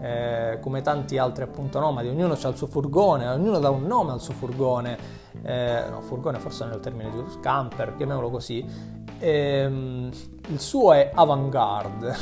eh, 0.00 0.58
come 0.60 0.82
tanti 0.82 1.16
altri 1.16 1.44
appunto 1.44 1.78
nomadi, 1.80 2.08
ognuno 2.08 2.34
ha 2.34 2.48
il 2.48 2.56
suo 2.56 2.66
furgone, 2.66 3.26
ognuno 3.28 3.58
dà 3.58 3.70
un 3.70 3.84
nome 3.84 4.12
al 4.12 4.20
suo 4.20 4.34
furgone, 4.34 4.98
eh, 5.42 5.84
no, 5.88 6.02
furgone 6.02 6.38
forse 6.38 6.66
nel 6.66 6.80
termine 6.80 7.10
giusto, 7.10 7.40
camper, 7.40 7.96
chiamiamolo 7.96 8.28
così, 8.28 8.64
ehm, 9.18 10.10
il 10.48 10.60
suo 10.60 10.92
è 10.92 11.10
avant-garde, 11.14 12.14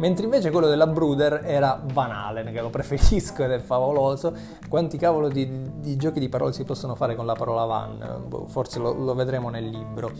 mentre 0.00 0.24
invece 0.24 0.50
quello 0.50 0.66
della 0.66 0.86
Bruder 0.86 1.42
era 1.44 1.80
Van 1.92 2.10
Halen, 2.10 2.52
che 2.52 2.60
lo 2.60 2.70
preferisco 2.70 3.44
ed 3.44 3.52
è 3.52 3.58
favoloso. 3.60 4.34
Quanti 4.68 4.98
cavolo 4.98 5.28
di, 5.28 5.48
di 5.78 5.96
giochi 5.96 6.18
di 6.18 6.28
parole 6.28 6.52
si 6.52 6.64
possono 6.64 6.94
fare 6.94 7.14
con 7.14 7.26
la 7.26 7.34
parola 7.34 7.64
van? 7.64 8.24
Boh, 8.26 8.46
forse 8.48 8.78
lo, 8.78 8.92
lo 8.92 9.14
vedremo 9.14 9.50
nel 9.50 9.68
libro. 9.68 10.10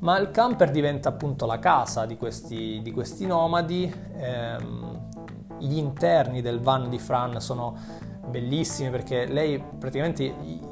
Ma 0.00 0.18
il 0.18 0.30
camper 0.30 0.70
diventa 0.70 1.08
appunto 1.08 1.46
la 1.46 1.58
casa 1.58 2.04
di 2.04 2.16
questi, 2.16 2.80
di 2.82 2.90
questi 2.90 3.26
nomadi. 3.26 3.92
Ehm, 4.18 5.08
gli 5.58 5.78
interni 5.78 6.42
del 6.42 6.60
van 6.60 6.90
di 6.90 6.98
Fran 6.98 7.40
sono 7.40 7.76
bellissimi 8.28 8.90
perché 8.90 9.24
lei 9.26 9.62
praticamente 9.78 10.22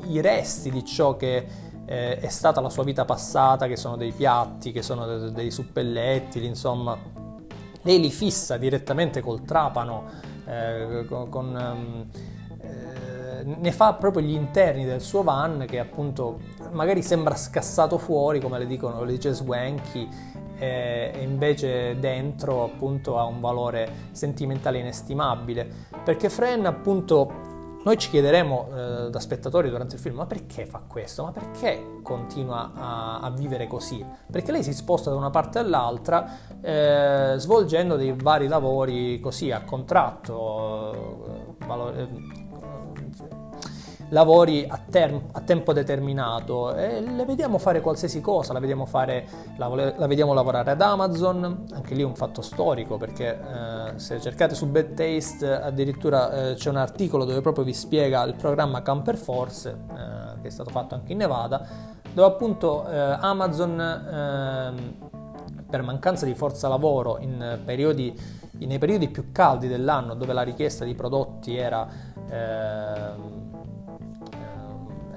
i, 0.09 0.21
resti 0.21 0.71
di 0.71 0.85
ciò 0.85 1.17
che 1.17 1.47
eh, 1.87 2.19
è 2.19 2.29
stata 2.29 2.61
la 2.61 2.69
sua 2.69 2.83
vita 2.83 3.05
passata, 3.05 3.67
che 3.67 3.77
sono 3.77 3.97
dei 3.97 4.13
piatti, 4.13 4.73
che 4.73 4.83
sono 4.83 5.31
dei 5.31 5.51
suppelletti, 5.51 6.45
insomma, 6.45 6.99
lei 7.85 8.01
li 8.01 8.11
fissa 8.11 8.57
direttamente 8.57 9.21
col 9.21 9.45
trapano, 9.45 10.05
eh, 10.47 11.05
con, 11.09 11.29
con 11.29 11.47
um, 11.47 12.07
eh, 12.61 13.45
ne 13.45 13.73
fa 13.73 13.95
proprio 13.95 14.23
gli 14.23 14.35
interni 14.35 14.85
del 14.85 15.01
suo 15.01 15.23
van 15.23 15.65
che 15.69 15.79
appunto 15.79 16.41
magari 16.73 17.03
sembra 17.03 17.37
scassato 17.37 17.99
fuori, 17.99 18.41
come 18.41 18.59
le 18.59 18.67
dicono, 18.67 19.05
le 19.05 19.13
dice 19.13 19.33
Swanky, 19.33 20.09
e 20.57 21.19
invece 21.21 21.99
dentro 21.99 22.65
appunto 22.65 23.19
ha 23.19 23.25
un 23.25 23.41
valore 23.41 24.09
sentimentale 24.13 24.79
inestimabile. 24.79 25.69
Perché 26.05 26.31
Fren 26.31 26.65
appunto 26.67 27.44
noi 27.85 27.99
ci 27.99 28.09
chiederemo 28.09 28.69
eh, 28.69 29.11
da 29.11 29.21
spettatori 29.21 29.69
durante 29.69 29.97
il 29.97 30.01
film, 30.01 30.17
ma 30.17 30.27
perché 30.27 30.65
fa 30.65 30.83
questo? 30.87 31.23
Ma 31.25 31.33
perché 31.33 31.99
continua 32.03 32.73
a, 32.75 33.21
a 33.21 33.31
vivere 33.31 33.67
così? 33.67 34.05
Perché 34.31 34.53
lei 34.53 34.63
si 34.63 34.73
sposta 34.73 35.11
da 35.11 35.17
una 35.17 35.29
parte 35.29 35.59
all'altra 35.59 36.39
eh, 36.63 37.35
svolgendo 37.37 37.97
dei 37.97 38.15
vari 38.17 38.49
lavori 38.49 39.21
così 39.21 39.51
a 39.51 39.65
contratto, 39.65 41.57
eh, 41.61 41.67
valore, 41.67 42.09
lavori 44.15 44.65
a, 44.67 44.79
term- 44.89 45.31
a, 45.33 45.41
tempo 45.41 45.73
determinato 45.73 46.75
e 46.77 47.01
le 47.01 47.25
vediamo 47.25 47.59
fare 47.59 47.81
qualsiasi 47.81 48.21
cosa, 48.21 48.53
la 48.53 48.61
vediamo, 48.61 48.87
fare, 48.87 49.27
la, 49.57 49.67
la 49.69 50.07
vediamo 50.07 50.33
lavorare 50.33 50.71
ad 50.71 50.81
Amazon, 50.81 51.67
anche 51.73 51.95
lì 51.95 52.05
un 52.05 52.15
fatto 52.15 52.41
storico 52.41 52.97
perché 52.97 53.37
eh, 53.37 53.99
se 53.99 54.21
cercate 54.21 54.55
su 54.55 54.69
Bad 54.69 54.95
Taste 54.95 55.51
addirittura 55.61 56.51
eh, 56.51 56.55
c'è 56.55 56.71
un 56.71 56.77
articolo 56.77 57.25
dove 57.25 57.41
proprio 57.41 57.65
vi 57.65 57.75
spiega 57.75 58.23
il 58.23 58.35
programma 58.35 58.83
Camper 58.83 59.17
Force 59.17 59.69
eh, 59.69 60.41
che 60.41 60.47
è 60.47 60.51
stato 60.51 60.71
fatto 60.71 60.95
anche 60.95 61.11
in 61.11 61.19
Nevada 61.19 61.67
dove 62.13 62.29
appunto 62.29 62.89
eh, 62.89 62.97
Amazon 62.97 63.81
ehm, 63.81 64.95
per 65.69 65.83
mancanza 65.83 66.25
di 66.25 66.35
forza 66.35 66.69
lavoro 66.69 67.19
in 67.19 67.59
periodi, 67.65 68.17
nei 68.59 68.79
periodi 68.79 69.09
più 69.09 69.33
caldi 69.33 69.67
dell'anno 69.67 70.15
dove 70.15 70.33
la 70.33 70.43
richiesta 70.43 70.85
di 70.85 70.95
prodotti 70.95 71.57
era 71.57 71.89
eh, 72.31 73.54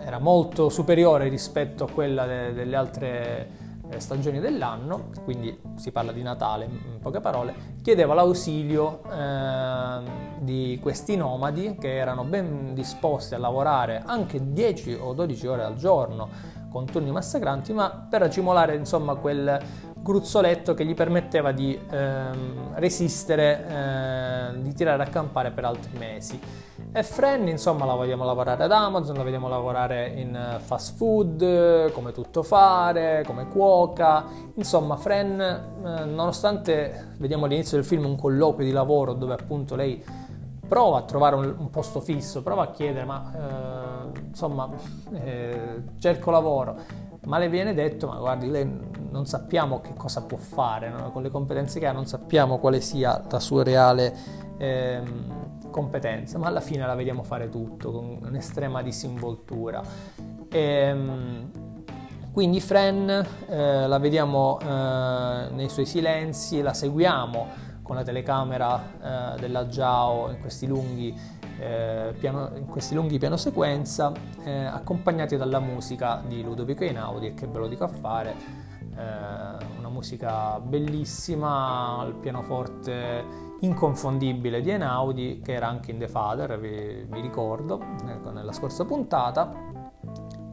era 0.07 0.19
molto 0.19 0.69
superiore 0.69 1.27
rispetto 1.27 1.83
a 1.83 1.91
quella 1.91 2.25
de- 2.25 2.53
delle 2.53 2.77
altre 2.77 3.49
eh, 3.89 3.99
stagioni 3.99 4.39
dell'anno, 4.39 5.09
quindi 5.25 5.59
si 5.75 5.91
parla 5.91 6.13
di 6.13 6.21
Natale 6.21 6.63
in 6.63 6.99
poche 7.01 7.19
parole, 7.19 7.53
chiedeva 7.81 8.13
l'ausilio 8.13 9.01
eh, 9.11 10.01
di 10.39 10.79
questi 10.81 11.17
nomadi 11.17 11.75
che 11.77 11.97
erano 11.97 12.23
ben 12.23 12.73
disposti 12.73 13.35
a 13.35 13.37
lavorare 13.37 14.01
anche 14.05 14.53
10 14.53 14.93
o 14.93 15.11
12 15.11 15.47
ore 15.47 15.63
al 15.63 15.75
giorno 15.75 16.29
con 16.69 16.85
turni 16.85 17.11
massacranti, 17.11 17.73
ma 17.73 18.07
per 18.09 18.21
accumulare 18.21 18.75
insomma 18.75 19.15
quel 19.15 19.59
gruzzoletto 20.07 20.73
che 20.73 20.85
gli 20.85 20.93
permetteva 20.93 21.51
di 21.51 21.77
ehm, 21.89 22.75
resistere, 22.75 23.67
eh, 24.55 24.61
di 24.61 24.73
tirare 24.73 25.03
a 25.03 25.07
campare 25.07 25.51
per 25.51 25.65
altri 25.65 25.97
mesi. 25.97 26.39
E 26.93 27.03
Fran, 27.03 27.45
insomma, 27.49 27.83
la 27.83 27.93
vogliamo 27.93 28.23
lavorare 28.23 28.63
ad 28.63 28.71
Amazon, 28.71 29.17
la 29.17 29.23
vediamo 29.23 29.49
lavorare 29.49 30.07
in 30.15 30.33
eh, 30.33 30.59
fast 30.59 30.95
food, 30.95 31.91
come 31.91 32.13
tutto 32.13 32.41
fare, 32.41 33.23
come 33.25 33.49
cuoca. 33.49 34.23
Insomma, 34.55 34.95
Fran, 34.95 35.41
eh, 35.41 36.05
nonostante 36.05 37.15
vediamo 37.17 37.43
all'inizio 37.43 37.75
del 37.75 37.85
film 37.85 38.05
un 38.05 38.15
colloquio 38.15 38.65
di 38.65 38.71
lavoro 38.71 39.11
dove 39.11 39.33
appunto 39.33 39.75
lei 39.75 40.01
prova 40.65 40.99
a 40.99 41.01
trovare 41.01 41.35
un, 41.35 41.53
un 41.57 41.69
posto 41.69 41.99
fisso, 41.99 42.41
prova 42.41 42.63
a 42.63 42.71
chiedere, 42.71 43.05
ma 43.05 43.33
eh, 43.35 44.19
insomma, 44.29 44.69
eh, 45.13 45.83
cerco 45.99 46.31
lavoro, 46.31 46.75
ma 47.25 47.37
le 47.37 47.49
viene 47.49 47.73
detto, 47.73 48.07
ma 48.07 48.15
guardi, 48.15 48.49
lei 48.49 48.63
non 49.17 49.25
sappiamo 49.25 49.81
che 49.81 49.93
cosa 49.95 50.21
può 50.21 50.37
fare, 50.37 50.89
no? 50.89 51.11
con 51.11 51.23
le 51.23 51.29
competenze 51.29 51.79
che 51.79 51.87
ha, 51.87 51.91
non 51.91 52.05
sappiamo 52.05 52.59
quale 52.59 52.81
sia 52.81 53.21
la 53.29 53.39
sua 53.39 53.63
reale... 53.63 54.45
Ehm, 54.59 55.47
competenza, 55.69 56.39
ma 56.39 56.47
alla 56.47 56.61
fine 56.61 56.87
la 56.87 56.95
vediamo 56.95 57.21
fare 57.21 57.49
tutto 57.49 57.91
con 57.91 58.17
un'estrema 58.23 58.81
disinvoltura. 58.81 59.83
E, 60.49 60.59
ehm, 60.59 61.51
quindi 62.31 62.59
Fran 62.61 63.09
eh, 63.47 63.87
la 63.87 63.97
vediamo 63.99 64.59
eh, 64.59 64.65
nei 65.51 65.69
suoi 65.69 65.85
silenzi, 65.85 66.61
la 66.61 66.73
seguiamo 66.73 67.65
con 67.83 67.95
la 67.95 68.03
telecamera 68.03 69.35
eh, 69.35 69.39
della 69.39 69.67
Giao 69.69 70.31
in 70.31 70.39
questi 70.41 70.67
lunghi, 70.67 71.15
eh, 71.59 72.13
piano, 72.19 72.51
in 72.55 72.65
questi 72.65 72.95
lunghi 72.95 73.17
piano 73.17 73.37
sequenza, 73.37 74.11
eh, 74.43 74.65
accompagnati 74.65 75.37
dalla 75.37 75.59
musica 75.59 76.21
di 76.27 76.43
Ludovico 76.43 76.83
Einaudi, 76.83 77.27
e 77.27 77.33
che 77.33 77.47
ve 77.47 77.59
lo 77.59 77.67
dico 77.67 77.83
a 77.83 77.87
fare, 77.87 78.35
una 78.97 79.89
musica 79.89 80.59
bellissima, 80.59 81.99
al 81.99 82.13
pianoforte 82.15 83.45
inconfondibile 83.59 84.61
di 84.61 84.69
Enaudi 84.69 85.41
che 85.43 85.53
era 85.53 85.67
anche 85.67 85.91
in 85.91 85.97
The 85.97 86.07
Father, 86.07 86.59
vi, 86.59 87.05
vi 87.09 87.21
ricordo, 87.21 87.81
ecco, 88.07 88.31
nella 88.31 88.51
scorsa 88.51 88.85
puntata, 88.85 89.51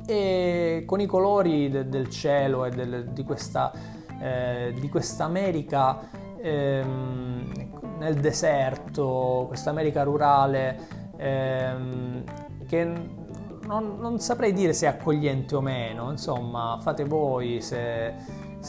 e 0.06 0.84
con 0.86 1.00
i 1.00 1.06
colori 1.06 1.70
de, 1.70 1.88
del 1.88 2.08
cielo 2.08 2.64
e 2.64 2.70
del, 2.70 3.08
di, 3.10 3.24
questa, 3.24 3.72
eh, 4.20 4.74
di 4.78 4.88
questa 4.88 5.24
America 5.24 6.00
ehm, 6.36 7.70
nel 7.98 8.14
deserto, 8.16 9.44
questa 9.48 9.70
America 9.70 10.02
rurale 10.02 10.78
ehm, 11.16 12.24
che 12.66 13.22
non, 13.66 13.98
non, 13.98 14.18
saprei 14.20 14.52
dire 14.52 14.72
se 14.72 14.86
è 14.86 14.88
accogliente 14.88 15.54
o 15.54 15.60
meno, 15.60 16.10
insomma 16.10 16.78
fate 16.80 17.04
voi 17.04 17.60
se 17.60 18.14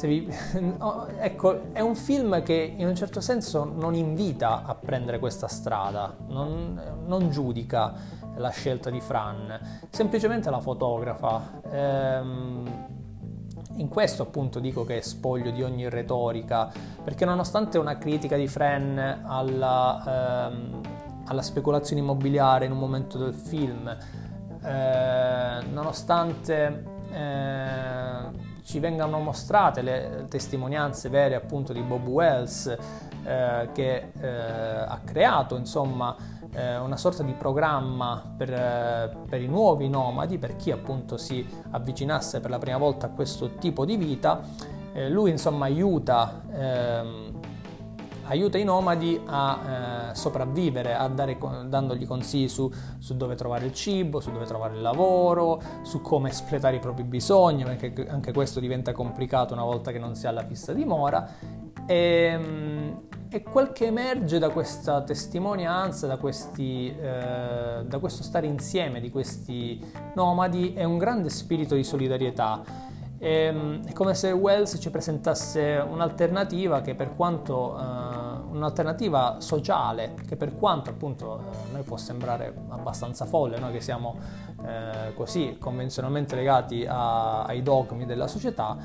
vi... 0.07 0.27
ecco, 1.19 1.73
è 1.73 1.79
un 1.79 1.95
film 1.95 2.43
che 2.43 2.73
in 2.75 2.87
un 2.87 2.95
certo 2.95 3.21
senso 3.21 3.63
non 3.63 3.95
invita 3.95 4.63
a 4.63 4.75
prendere 4.75 5.19
questa 5.19 5.47
strada, 5.47 6.15
non, 6.27 6.81
non 7.05 7.29
giudica 7.29 7.93
la 8.37 8.49
scelta 8.49 8.89
di 8.89 8.99
Fran, 8.99 9.87
semplicemente 9.89 10.49
la 10.49 10.59
fotografa. 10.59 11.61
Ehm, 11.71 12.93
in 13.77 13.89
questo 13.89 14.23
appunto 14.23 14.59
dico 14.59 14.85
che 14.85 14.97
è 14.97 15.01
spoglio 15.01 15.51
di 15.51 15.63
ogni 15.63 15.89
retorica, 15.89 16.71
perché 17.03 17.25
nonostante 17.25 17.77
una 17.77 17.97
critica 17.97 18.35
di 18.35 18.47
Fran 18.47 19.23
alla, 19.25 20.47
ehm, 20.47 20.81
alla 21.25 21.41
speculazione 21.41 22.01
immobiliare 22.01 22.65
in 22.65 22.71
un 22.71 22.79
momento 22.79 23.17
del 23.17 23.33
film, 23.33 23.97
eh, 24.65 25.63
nonostante... 25.71 26.93
Eh, 27.11 28.53
ci 28.65 28.79
vengano 28.79 29.19
mostrate 29.19 29.83
le 29.83 30.25
testimonianze 30.27 31.07
vere 31.07 31.35
appunto 31.35 31.71
di 31.71 31.81
Bob 31.81 32.07
Wells 32.07 32.65
eh, 33.23 33.69
che 33.71 34.11
eh, 34.19 34.27
ha 34.27 34.99
creato 35.05 35.55
insomma 35.55 36.15
eh, 36.51 36.77
una 36.77 36.97
sorta 36.97 37.21
di 37.21 37.33
programma 37.33 38.33
per, 38.35 39.25
per, 39.29 39.41
i 39.41 39.47
nuovi 39.47 39.87
nomadi, 39.87 40.39
per 40.39 40.55
chi 40.55 40.71
appunto 40.71 41.15
si 41.15 41.47
avvicinasse 41.71 42.39
per 42.39 42.49
la 42.49 42.57
prima 42.57 42.77
volta 42.77 43.05
a 43.05 43.09
questo 43.09 43.55
tipo 43.55 43.85
di 43.85 43.97
vita. 43.97 44.41
Lui 45.09 45.29
insomma 45.29 45.65
aiuta 45.65 46.41
ehm, 46.53 47.33
aiuta 48.27 48.57
i 48.57 48.63
nomadi 48.63 49.21
a 49.25 49.59
sopravvivere, 50.15 50.97
dare, 51.13 51.37
dandogli 51.67 52.07
consigli 52.07 52.47
su, 52.47 52.71
su, 52.99 53.15
dove 53.15 53.35
trovare 53.35 53.65
il 53.65 53.73
cibo, 53.73 54.19
su 54.19 54.31
dove 54.31 54.45
trovare 54.45 54.75
il 54.75 54.81
lavoro, 54.81 55.61
su 55.83 56.01
come 56.01 56.29
espletare 56.29 56.77
i 56.77 56.79
propri 56.79 57.03
bisogni, 57.03 57.63
perché 57.63 58.07
anche 58.07 58.33
questo 58.33 58.59
diventa 58.59 58.91
complicato 58.91 59.53
una 59.53 59.63
volta 59.63 59.91
che 59.91 59.99
non 59.99 60.15
si 60.15 60.27
ha 60.27 60.31
la 60.31 60.43
fissa 60.43 60.73
dimora. 60.73 61.27
E, 61.85 61.95
ehm, 61.95 63.03
e 63.29 63.43
quel 63.43 63.73
che 63.73 63.87
emerge 63.87 64.39
da 64.39 64.49
questa 64.49 65.01
testimonianza, 65.01 66.07
da, 66.07 66.17
questi, 66.17 66.95
eh, 66.95 67.83
da 67.85 67.99
questo 67.99 68.23
stare 68.23 68.47
insieme 68.47 69.01
di 69.01 69.09
questi 69.09 69.83
nomadi, 70.15 70.73
è 70.73 70.83
un 70.83 70.97
grande 70.97 71.29
spirito 71.29 71.75
di 71.75 71.83
solidarietà 71.83 72.85
Ehm, 73.25 73.85
è 73.85 73.93
come 73.93 74.13
se 74.13 74.31
Wells 74.31 74.77
ci 74.79 74.89
presentasse 74.89 75.83
un'alternativa 75.87 76.81
che 76.81 76.95
per 76.95 77.15
quanto 77.15 77.75
eh, 77.75 77.81
un'alternativa 78.55 79.37
sociale 79.39 80.13
che 80.27 80.35
per 80.35 80.55
quanto 80.55 80.89
appunto 80.89 81.39
eh, 81.39 81.71
noi 81.71 81.83
può 81.83 81.97
sembrare 81.97 82.53
abbastanza 82.69 83.25
folle, 83.25 83.59
noi 83.59 83.71
che 83.71 83.81
siamo 83.81 84.17
eh, 84.65 85.13
così 85.13 85.57
convenzionalmente 85.59 86.35
legati 86.35 86.85
a, 86.87 87.43
ai 87.43 87.61
dogmi 87.61 88.05
della 88.05 88.27
società, 88.27 88.77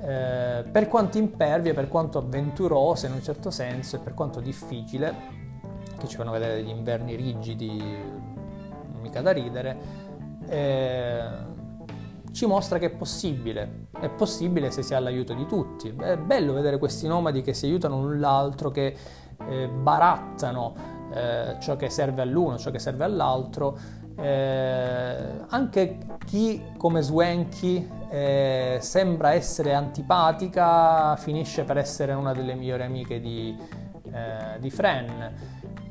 eh, 0.00 0.64
per 0.70 0.88
quanto 0.88 1.18
impervia, 1.18 1.72
per 1.72 1.88
quanto 1.88 2.18
avventurosa 2.18 3.06
in 3.06 3.14
un 3.14 3.22
certo 3.22 3.50
senso 3.50 3.96
e 3.96 3.98
per 4.00 4.14
quanto 4.14 4.40
difficile, 4.40 5.42
che 5.98 6.06
ci 6.08 6.16
fanno 6.16 6.32
vedere 6.32 6.56
degli 6.56 6.68
inverni 6.68 7.14
rigidi, 7.14 7.82
mica 9.00 9.20
da 9.22 9.30
ridere, 9.30 9.76
eh, 10.46 11.52
ci 12.34 12.46
mostra 12.46 12.78
che 12.78 12.86
è 12.86 12.90
possibile, 12.90 13.86
è 13.98 14.10
possibile 14.10 14.72
se 14.72 14.82
si 14.82 14.92
ha 14.92 14.98
l'aiuto 14.98 15.34
di 15.34 15.46
tutti. 15.46 15.94
È 15.96 16.16
bello 16.16 16.52
vedere 16.52 16.78
questi 16.78 17.06
nomadi 17.06 17.42
che 17.42 17.54
si 17.54 17.66
aiutano 17.66 18.02
l'un 18.02 18.18
l'altro, 18.18 18.72
che 18.72 18.96
eh, 19.48 19.68
barattano 19.68 20.74
eh, 21.12 21.56
ciò 21.60 21.76
che 21.76 21.88
serve 21.88 22.22
all'uno, 22.22 22.58
ciò 22.58 22.72
che 22.72 22.80
serve 22.80 23.04
all'altro. 23.04 23.78
Eh, 24.16 25.44
anche 25.48 25.98
chi 26.26 26.60
come 26.76 27.02
Swanky 27.02 27.88
eh, 28.10 28.78
sembra 28.80 29.32
essere 29.32 29.72
antipatica 29.72 31.16
finisce 31.16 31.62
per 31.62 31.78
essere 31.78 32.14
una 32.14 32.32
delle 32.32 32.54
migliori 32.54 32.82
amiche 32.82 33.20
di, 33.20 33.56
eh, 34.10 34.58
di 34.58 34.70
Fran. 34.70 35.32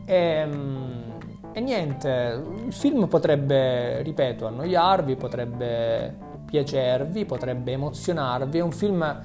E, 0.05 0.15
ehm, 0.15 1.12
e 1.53 1.61
niente, 1.61 2.43
il 2.65 2.73
film 2.73 3.07
potrebbe, 3.07 4.01
ripeto, 4.01 4.47
annoiarvi, 4.47 5.15
potrebbe 5.15 6.15
piacervi, 6.45 7.25
potrebbe 7.25 7.71
emozionarvi. 7.73 8.57
È 8.57 8.61
un 8.61 8.71
film 8.71 9.21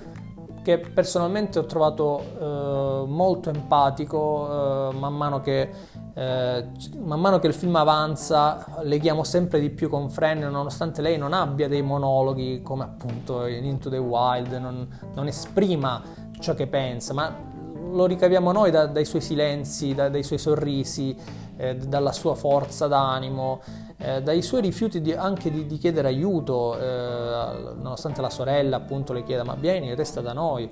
che 0.63 0.79
personalmente 0.79 1.59
ho 1.59 1.65
trovato 1.65 2.21
eh, 2.21 3.09
molto 3.09 3.49
empatico, 3.49 4.91
eh, 4.91 4.95
man, 4.95 5.15
mano 5.15 5.41
che, 5.41 5.71
eh, 6.13 6.67
man 6.99 7.21
mano 7.21 7.39
che 7.39 7.47
il 7.47 7.55
film 7.55 7.75
avanza 7.77 8.77
leghiamo 8.83 9.25
sempre 9.25 9.61
di 9.61 9.71
più 9.71 9.89
con 9.89 10.11
Fran, 10.11 10.41
nonostante 10.41 11.01
lei 11.01 11.17
non 11.17 11.33
abbia 11.33 11.69
dei 11.69 11.81
monologhi 11.81 12.61
come 12.63 12.85
appunto 12.85 13.47
in 13.47 13.65
Into 13.65 13.89
the 13.89 13.97
Wild, 13.97 14.53
non, 14.53 14.87
non 15.15 15.27
esprima 15.27 16.03
ciò 16.39 16.55
che 16.55 16.67
pensa, 16.67 17.15
ma 17.15 17.48
lo 17.91 18.07
ricaviamo 18.07 18.53
noi 18.53 18.71
da, 18.71 18.87
dai 18.87 19.05
suoi 19.05 19.21
silenzi, 19.21 19.95
da, 19.95 20.09
dai 20.09 20.23
suoi 20.23 20.39
sorrisi, 20.39 21.17
eh, 21.57 21.77
dalla 21.77 22.13
sua 22.13 22.35
forza 22.35 22.87
d'animo 22.87 23.61
eh, 24.01 24.23
dai 24.23 24.43
suoi 24.43 24.61
rifiuti 24.61 25.01
di, 25.01 25.13
anche 25.13 25.51
di, 25.51 25.67
di, 25.67 25.77
chiedere 25.77 26.07
aiuto, 26.07 26.79
eh, 26.79 27.75
nonostante 27.81 28.21
la 28.21 28.31
sorella 28.31 28.77
appunto 28.77 29.13
le 29.13 29.25
chieda 29.25 29.43
ma 29.43 29.55
vieni, 29.55 29.93
resta 29.95 30.21
da 30.21 30.33
noi, 30.33 30.69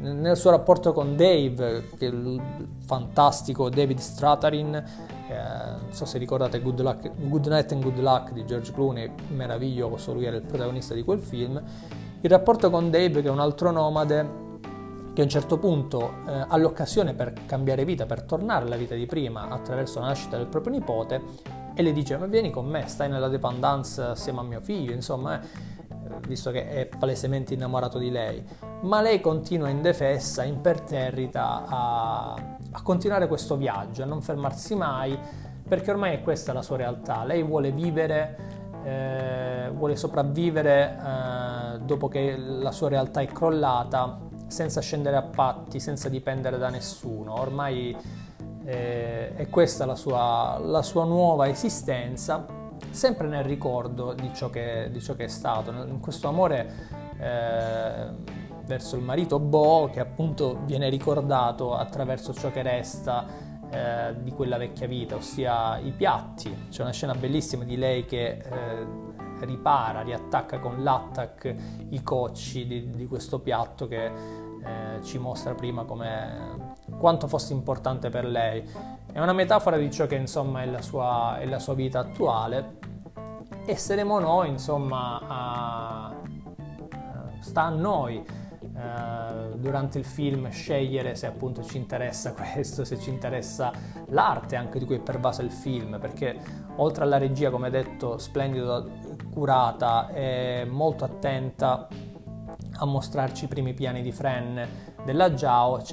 nel 0.00 0.34
suo 0.34 0.50
rapporto 0.50 0.94
con 0.94 1.14
Dave, 1.14 1.90
che 1.98 2.06
è 2.06 2.08
il 2.08 2.40
fantastico 2.86 3.68
David 3.68 3.98
Stratarin, 3.98 4.74
eh, 4.74 5.34
non 5.78 5.92
so 5.92 6.06
se 6.06 6.16
ricordate 6.16 6.62
Good, 6.62 6.80
Luck, 6.80 7.10
Good 7.14 7.46
Night 7.48 7.72
and 7.72 7.82
Good 7.82 7.98
Luck 7.98 8.32
di 8.32 8.46
George 8.46 8.72
Clooney, 8.72 9.10
meraviglioso, 9.28 10.14
lui 10.14 10.24
era 10.24 10.36
il 10.36 10.42
protagonista 10.42 10.94
di 10.94 11.02
quel 11.02 11.20
film, 11.20 11.62
il 12.22 12.30
rapporto 12.30 12.70
con 12.70 12.90
Dave 12.90 13.20
che 13.20 13.28
è 13.28 13.30
un 13.30 13.40
altro 13.40 13.70
nomade 13.70 14.48
che 15.12 15.20
a 15.20 15.24
un 15.24 15.30
certo 15.30 15.58
punto 15.58 16.14
eh, 16.26 16.44
ha 16.48 16.56
l'occasione 16.56 17.14
per 17.14 17.32
cambiare 17.46 17.84
vita, 17.84 18.06
per 18.06 18.22
tornare 18.22 18.64
alla 18.64 18.76
vita 18.76 18.94
di 18.94 19.06
prima 19.06 19.48
attraverso 19.48 20.00
la 20.00 20.06
nascita 20.06 20.36
del 20.36 20.46
proprio 20.46 20.72
nipote 20.72 21.22
e 21.74 21.82
le 21.82 21.92
dice 21.92 22.16
ma 22.16 22.26
vieni 22.26 22.50
con 22.50 22.66
me, 22.66 22.86
stai 22.86 23.08
nella 23.08 23.28
dependance 23.28 24.00
assieme 24.00 24.40
a 24.40 24.42
mio 24.42 24.60
figlio, 24.60 24.92
insomma, 24.92 25.40
eh, 25.40 25.46
visto 26.26 26.50
che 26.50 26.68
è 26.68 26.86
palesemente 26.86 27.54
innamorato 27.54 27.98
di 27.98 28.10
lei. 28.10 28.42
Ma 28.82 29.00
lei 29.00 29.20
continua 29.20 29.68
indefessa, 29.68 30.44
imperterrita 30.44 31.64
a, 31.66 32.32
a 32.72 32.82
continuare 32.82 33.26
questo 33.26 33.56
viaggio, 33.56 34.02
a 34.02 34.06
non 34.06 34.22
fermarsi 34.22 34.74
mai, 34.74 35.18
perché 35.68 35.90
ormai 35.90 36.14
è 36.14 36.22
questa 36.22 36.52
la 36.52 36.62
sua 36.62 36.76
realtà. 36.76 37.24
Lei 37.24 37.42
vuole 37.42 37.72
vivere, 37.72 38.36
eh, 38.84 39.70
vuole 39.72 39.96
sopravvivere 39.96 40.98
eh, 40.98 41.78
dopo 41.80 42.08
che 42.08 42.36
la 42.36 42.72
sua 42.72 42.88
realtà 42.88 43.20
è 43.20 43.26
crollata, 43.26 44.28
senza 44.50 44.80
scendere 44.80 45.16
a 45.16 45.22
patti, 45.22 45.80
senza 45.80 46.08
dipendere 46.08 46.58
da 46.58 46.68
nessuno. 46.68 47.38
Ormai 47.38 47.96
eh, 48.64 49.32
e 49.36 49.48
questa 49.48 49.86
la 49.86 49.94
sua, 49.94 50.58
la 50.62 50.82
sua 50.82 51.04
nuova 51.04 51.48
esistenza, 51.48 52.44
sempre 52.90 53.28
nel 53.28 53.44
ricordo 53.44 54.12
di 54.12 54.30
ciò 54.34 54.50
che, 54.50 54.88
di 54.90 55.00
ciò 55.00 55.14
che 55.14 55.24
è 55.24 55.28
stato, 55.28 55.70
in 55.70 56.00
questo 56.00 56.28
amore 56.28 56.72
eh, 57.18 58.38
verso 58.64 58.96
il 58.96 59.02
marito 59.02 59.38
Bo 59.38 59.88
che 59.92 60.00
appunto 60.00 60.60
viene 60.64 60.88
ricordato 60.88 61.74
attraverso 61.74 62.32
ciò 62.32 62.50
che 62.50 62.62
resta 62.62 63.26
eh, 63.70 64.14
di 64.22 64.32
quella 64.32 64.56
vecchia 64.56 64.86
vita, 64.86 65.16
ossia 65.16 65.78
i 65.78 65.92
piatti. 65.92 66.66
C'è 66.70 66.82
una 66.82 66.92
scena 66.92 67.14
bellissima 67.14 67.64
di 67.64 67.76
lei 67.76 68.04
che 68.04 68.26
eh, 68.26 68.86
ripara, 69.40 70.02
riattacca 70.02 70.58
con 70.58 70.82
l'attack 70.82 71.54
i 71.90 72.02
cocci 72.02 72.66
di, 72.66 72.90
di 72.90 73.06
questo 73.06 73.40
piatto 73.40 73.88
che 73.88 74.10
eh, 74.62 75.02
ci 75.02 75.18
mostra 75.18 75.54
prima 75.54 75.84
come 75.84 76.74
quanto 76.98 77.26
fosse 77.26 77.52
importante 77.52 78.08
per 78.10 78.24
lei. 78.24 78.62
È 79.12 79.20
una 79.20 79.32
metafora 79.32 79.76
di 79.76 79.90
ciò 79.90 80.06
che 80.06 80.16
insomma 80.16 80.62
è 80.62 80.66
la 80.66 80.82
sua, 80.82 81.38
è 81.38 81.46
la 81.46 81.58
sua 81.58 81.74
vita 81.74 82.00
attuale 82.00 82.78
e 83.64 83.76
saremo 83.76 84.18
noi 84.18 84.48
insomma 84.48 85.20
a, 85.26 86.14
sta 87.40 87.62
a 87.62 87.70
noi 87.70 88.24
eh, 88.80 89.56
durante 89.56 89.98
il 89.98 90.04
film 90.04 90.48
scegliere 90.48 91.14
se 91.14 91.26
appunto 91.26 91.62
ci 91.62 91.76
interessa 91.76 92.32
questo, 92.34 92.84
se 92.84 92.98
ci 92.98 93.10
interessa 93.10 93.70
l'arte 94.08 94.56
anche 94.56 94.78
di 94.78 94.84
cui 94.84 94.96
è 94.96 95.00
pervasa 95.00 95.42
il 95.42 95.50
film, 95.50 95.98
perché 96.00 96.38
oltre 96.76 97.04
alla 97.04 97.18
regia, 97.18 97.50
come 97.50 97.68
detto, 97.70 98.16
splendida, 98.18 98.82
curata 99.32 100.10
e 100.10 100.66
molto 100.68 101.04
attenta 101.04 101.88
a 102.80 102.86
mostrarci 102.86 103.44
i 103.44 103.48
primi 103.48 103.74
piani 103.74 104.02
di 104.02 104.10
Fran 104.10 104.66
della 105.04 105.32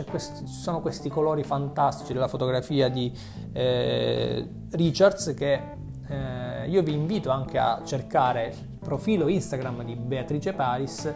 questi, 0.09 0.45
ci 0.45 0.53
sono 0.53 0.81
questi 0.81 1.09
colori 1.09 1.43
fantastici 1.43 2.13
della 2.13 2.27
fotografia 2.27 2.89
di 2.89 3.11
eh, 3.53 4.47
Richards 4.71 5.33
che 5.35 5.61
eh, 6.07 6.67
io 6.67 6.81
vi 6.83 6.93
invito 6.93 7.29
anche 7.29 7.57
a 7.57 7.81
cercare 7.83 8.47
il 8.47 8.79
profilo 8.79 9.27
Instagram 9.27 9.83
di 9.83 9.95
Beatrice 9.95 10.53
Paris 10.53 11.13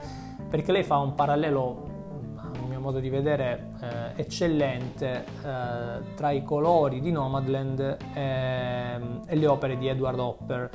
perché 0.50 0.74
lei 0.74 0.84
fa 0.84 0.98
un 0.98 1.16
parallelo 1.16 1.90
a 2.36 2.68
mio 2.68 2.80
modo 2.82 3.00
di 3.00 3.10
vedere 3.10 3.72
eh, 3.80 4.22
eccellente 4.22 5.24
eh, 5.44 6.16
tra 6.16 6.32
i 6.32 6.44
colori 6.44 7.00
di 7.00 7.12
Nomadland 7.12 7.98
e, 8.14 9.00
e 9.26 9.36
le 9.36 9.48
opere 9.48 9.78
di 9.78 9.88
Edward 9.88 10.20
Hopper 10.20 10.70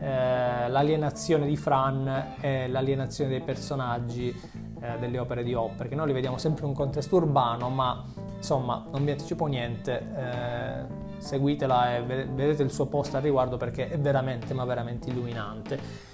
eh, 0.00 0.68
l'alienazione 0.68 1.46
di 1.46 1.56
Fran 1.56 2.36
e 2.40 2.68
l'alienazione 2.68 3.28
dei 3.28 3.42
personaggi 3.42 4.34
eh, 4.80 4.98
delle 4.98 5.18
opere 5.18 5.42
di 5.42 5.52
Hopper, 5.52 5.88
che 5.88 5.94
noi 5.94 6.06
li 6.06 6.12
vediamo 6.14 6.38
sempre 6.38 6.62
in 6.62 6.70
un 6.70 6.74
contesto 6.74 7.16
urbano, 7.16 7.68
ma 7.68 8.02
insomma 8.36 8.82
non 8.90 9.04
vi 9.04 9.10
anticipo 9.10 9.44
niente, 9.44 10.02
eh, 10.16 11.18
seguitela 11.18 11.96
e 11.96 12.02
vedete 12.02 12.62
il 12.62 12.70
suo 12.70 12.86
post 12.86 13.14
al 13.14 13.20
riguardo 13.20 13.58
perché 13.58 13.90
è 13.90 13.98
veramente 13.98 14.54
ma 14.54 14.64
veramente 14.64 15.10
illuminante. 15.10 16.08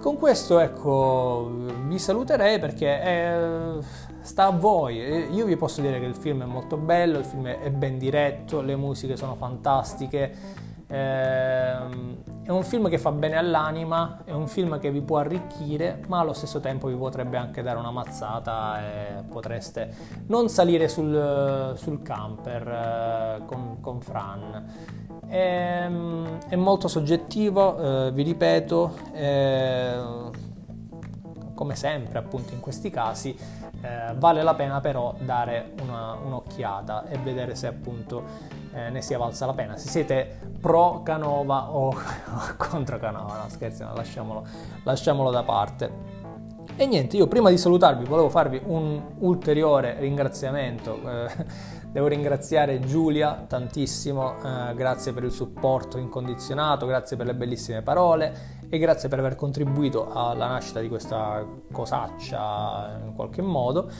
Con 0.00 0.16
questo 0.16 0.60
ecco 0.60 1.50
vi 1.88 1.98
saluterei 1.98 2.60
perché 2.60 3.00
è, 3.00 3.38
sta 4.20 4.44
a 4.44 4.50
voi, 4.50 4.96
io 5.34 5.44
vi 5.44 5.56
posso 5.56 5.80
dire 5.80 5.98
che 5.98 6.06
il 6.06 6.14
film 6.14 6.44
è 6.44 6.46
molto 6.46 6.76
bello, 6.76 7.18
il 7.18 7.24
film 7.24 7.48
è 7.48 7.68
ben 7.70 7.98
diretto, 7.98 8.60
le 8.60 8.76
musiche 8.76 9.16
sono 9.16 9.34
fantastiche, 9.34 10.66
Ehm, 10.90 12.16
è 12.48 12.50
un 12.50 12.64
film 12.64 12.88
che 12.88 12.96
fa 12.96 13.12
bene 13.12 13.36
all'anima, 13.36 14.22
è 14.24 14.32
un 14.32 14.48
film 14.48 14.78
che 14.78 14.90
vi 14.90 15.02
può 15.02 15.18
arricchire, 15.18 16.02
ma 16.06 16.20
allo 16.20 16.32
stesso 16.32 16.60
tempo 16.60 16.88
vi 16.88 16.94
potrebbe 16.94 17.36
anche 17.36 17.60
dare 17.60 17.78
una 17.78 17.90
mazzata 17.90 18.80
e 18.80 19.22
potreste 19.28 19.94
non 20.28 20.48
salire 20.48 20.88
sul, 20.88 21.74
sul 21.76 22.00
camper 22.00 22.66
eh, 22.66 23.42
con, 23.44 23.82
con, 23.82 24.00
Fran. 24.00 24.64
È, 25.28 25.82
ehm, 25.84 26.38
è 26.48 26.56
molto 26.56 26.88
soggettivo, 26.88 28.06
eh, 28.06 28.12
vi 28.12 28.22
ripeto, 28.22 28.96
eh, 29.12 30.00
come 31.52 31.74
sempre 31.74 32.18
appunto 32.18 32.54
in 32.54 32.60
questi 32.60 32.88
casi 32.88 33.36
eh, 33.82 34.14
vale 34.16 34.42
la 34.42 34.54
pena 34.54 34.80
però 34.80 35.14
dare 35.18 35.74
una, 35.82 36.14
un'occhiata 36.14 37.08
e 37.08 37.18
vedere 37.18 37.54
se 37.54 37.66
appunto 37.66 38.56
eh, 38.72 38.90
ne 38.90 39.02
sia 39.02 39.18
valsa 39.18 39.46
la 39.46 39.54
pena. 39.54 39.76
Se 39.76 39.88
siete 39.88 40.38
pro 40.60 41.02
Canova 41.02 41.70
o, 41.70 41.94
contro 42.56 42.98
Canova, 42.98 43.42
no 43.42 43.48
scherzi, 43.48 43.82
no, 43.82 43.94
lasciamolo, 43.94 44.46
lasciamolo 44.84 45.30
da 45.30 45.42
parte. 45.42 46.16
E 46.76 46.86
niente, 46.86 47.16
io 47.16 47.26
prima 47.26 47.50
di 47.50 47.58
salutarvi 47.58 48.04
volevo 48.04 48.28
farvi 48.28 48.60
un 48.64 49.00
ulteriore 49.18 49.96
ringraziamento. 49.98 51.00
Eh, 51.04 51.76
devo 51.90 52.06
ringraziare 52.06 52.80
Giulia 52.80 53.44
tantissimo, 53.48 54.34
eh, 54.42 54.74
grazie 54.74 55.12
per 55.12 55.24
il 55.24 55.32
supporto 55.32 55.98
incondizionato, 55.98 56.86
grazie 56.86 57.16
per 57.16 57.26
le 57.26 57.34
bellissime 57.34 57.82
parole 57.82 58.56
e 58.68 58.78
grazie 58.78 59.08
per 59.08 59.18
aver 59.18 59.34
contribuito 59.34 60.12
alla 60.12 60.46
nascita 60.46 60.80
di 60.80 60.88
questa 60.88 61.44
cosaccia 61.72 63.00
in 63.04 63.14
qualche 63.14 63.42
modo. 63.42 63.90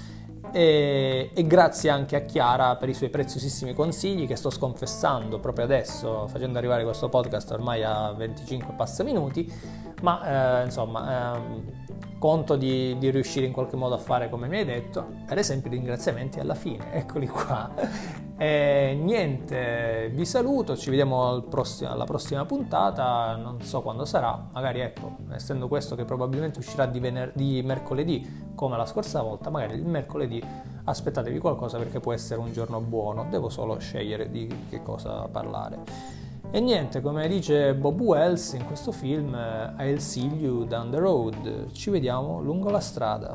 E, 0.53 1.31
e, 1.33 1.47
grazie 1.47 1.91
anche 1.91 2.17
a 2.17 2.21
Chiara 2.21 2.77
per 2.77 2.89
i 2.89 2.95
suoi 2.95 3.09
preziosissimi 3.11 3.75
consigli 3.75 4.27
che 4.27 4.37
sto 4.37 4.51
sconfessando 4.51 5.39
proprio 5.39 5.65
adesso, 5.65 6.27
facendo 6.29 6.59
arrivare 6.59 6.85
questo 6.85 7.09
podcast 7.09 7.51
ormai 7.51 7.83
a 7.83 8.13
25 8.13 8.75
passa 8.75 9.03
minuti, 9.05 9.51
ma 10.03 10.61
eh, 10.61 10.65
insomma 10.65 11.37
eh, 11.37 11.87
conto 12.19 12.57
di, 12.57 12.97
di, 12.99 13.11
riuscire 13.11 13.47
in 13.47 13.53
qualche 13.53 13.77
modo 13.77 13.95
a 13.95 13.99
fare 13.99 14.29
come 14.29 14.49
mi 14.49 14.59
hai 14.59 14.65
detto, 14.65 15.07
per 15.27 15.39
esempio 15.39 15.71
ringraziamenti 15.71 16.41
alla 16.41 16.55
fine, 16.55 16.93
eccoli 16.95 17.27
qua. 17.27 17.71
E 18.37 18.97
niente, 19.01 20.11
vi 20.15 20.25
saluto, 20.25 20.77
ci 20.77 20.91
vediamo 20.91 21.29
al 21.29 21.45
prossimo, 21.45 21.91
alla 21.91 22.05
prossima 22.05 22.45
puntata, 22.45 23.35
non 23.37 23.63
so 23.63 23.83
quando 23.83 24.05
sarà, 24.05 24.49
magari 24.53 24.81
ecco, 24.81 25.17
essendo 25.33 25.67
questo 25.67 25.97
che 25.97 26.05
probabilmente 26.05 26.59
uscirà 26.61 26.87
di, 26.87 27.01
vener- 27.01 27.33
di 27.35 27.63
mercoledì 27.65 28.53
come 28.55 28.77
la 28.77 28.87
scorsa 28.87 29.23
volta, 29.23 29.51
magari 29.51 29.75
il 29.75 29.85
mercoledì 29.85 30.43
aspettatevi 30.85 31.39
qualcosa 31.39 31.79
perché 31.79 32.01
può 32.01 32.13
essere 32.13 32.41
un 32.41 32.53
giorno 32.53 32.81
buono, 32.81 33.27
devo 33.29 33.49
solo 33.49 33.79
scegliere 33.79 34.31
di 34.31 34.67
che 34.69 34.83
cosa 34.83 35.29
parlare. 35.31 36.27
E 36.51 36.61
niente, 36.61 37.03
come 37.03 37.29
dice 37.29 37.75
Bob 37.75 38.01
Wells 38.01 38.55
in 38.55 38.65
questo 38.65 38.91
film, 38.91 39.35
eh, 39.35 39.75
I'll 39.79 40.01
see 40.01 40.27
you 40.39 40.65
down 40.65 40.91
the 40.91 40.99
road, 40.99 41.71
ci 41.73 41.91
vediamo 41.91 42.41
lungo 42.41 42.71
la 42.71 42.81
strada. 42.81 43.35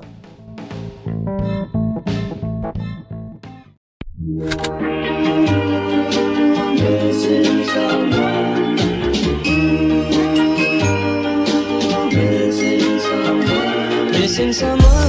Missing 14.20 14.52
someone. 14.52 15.03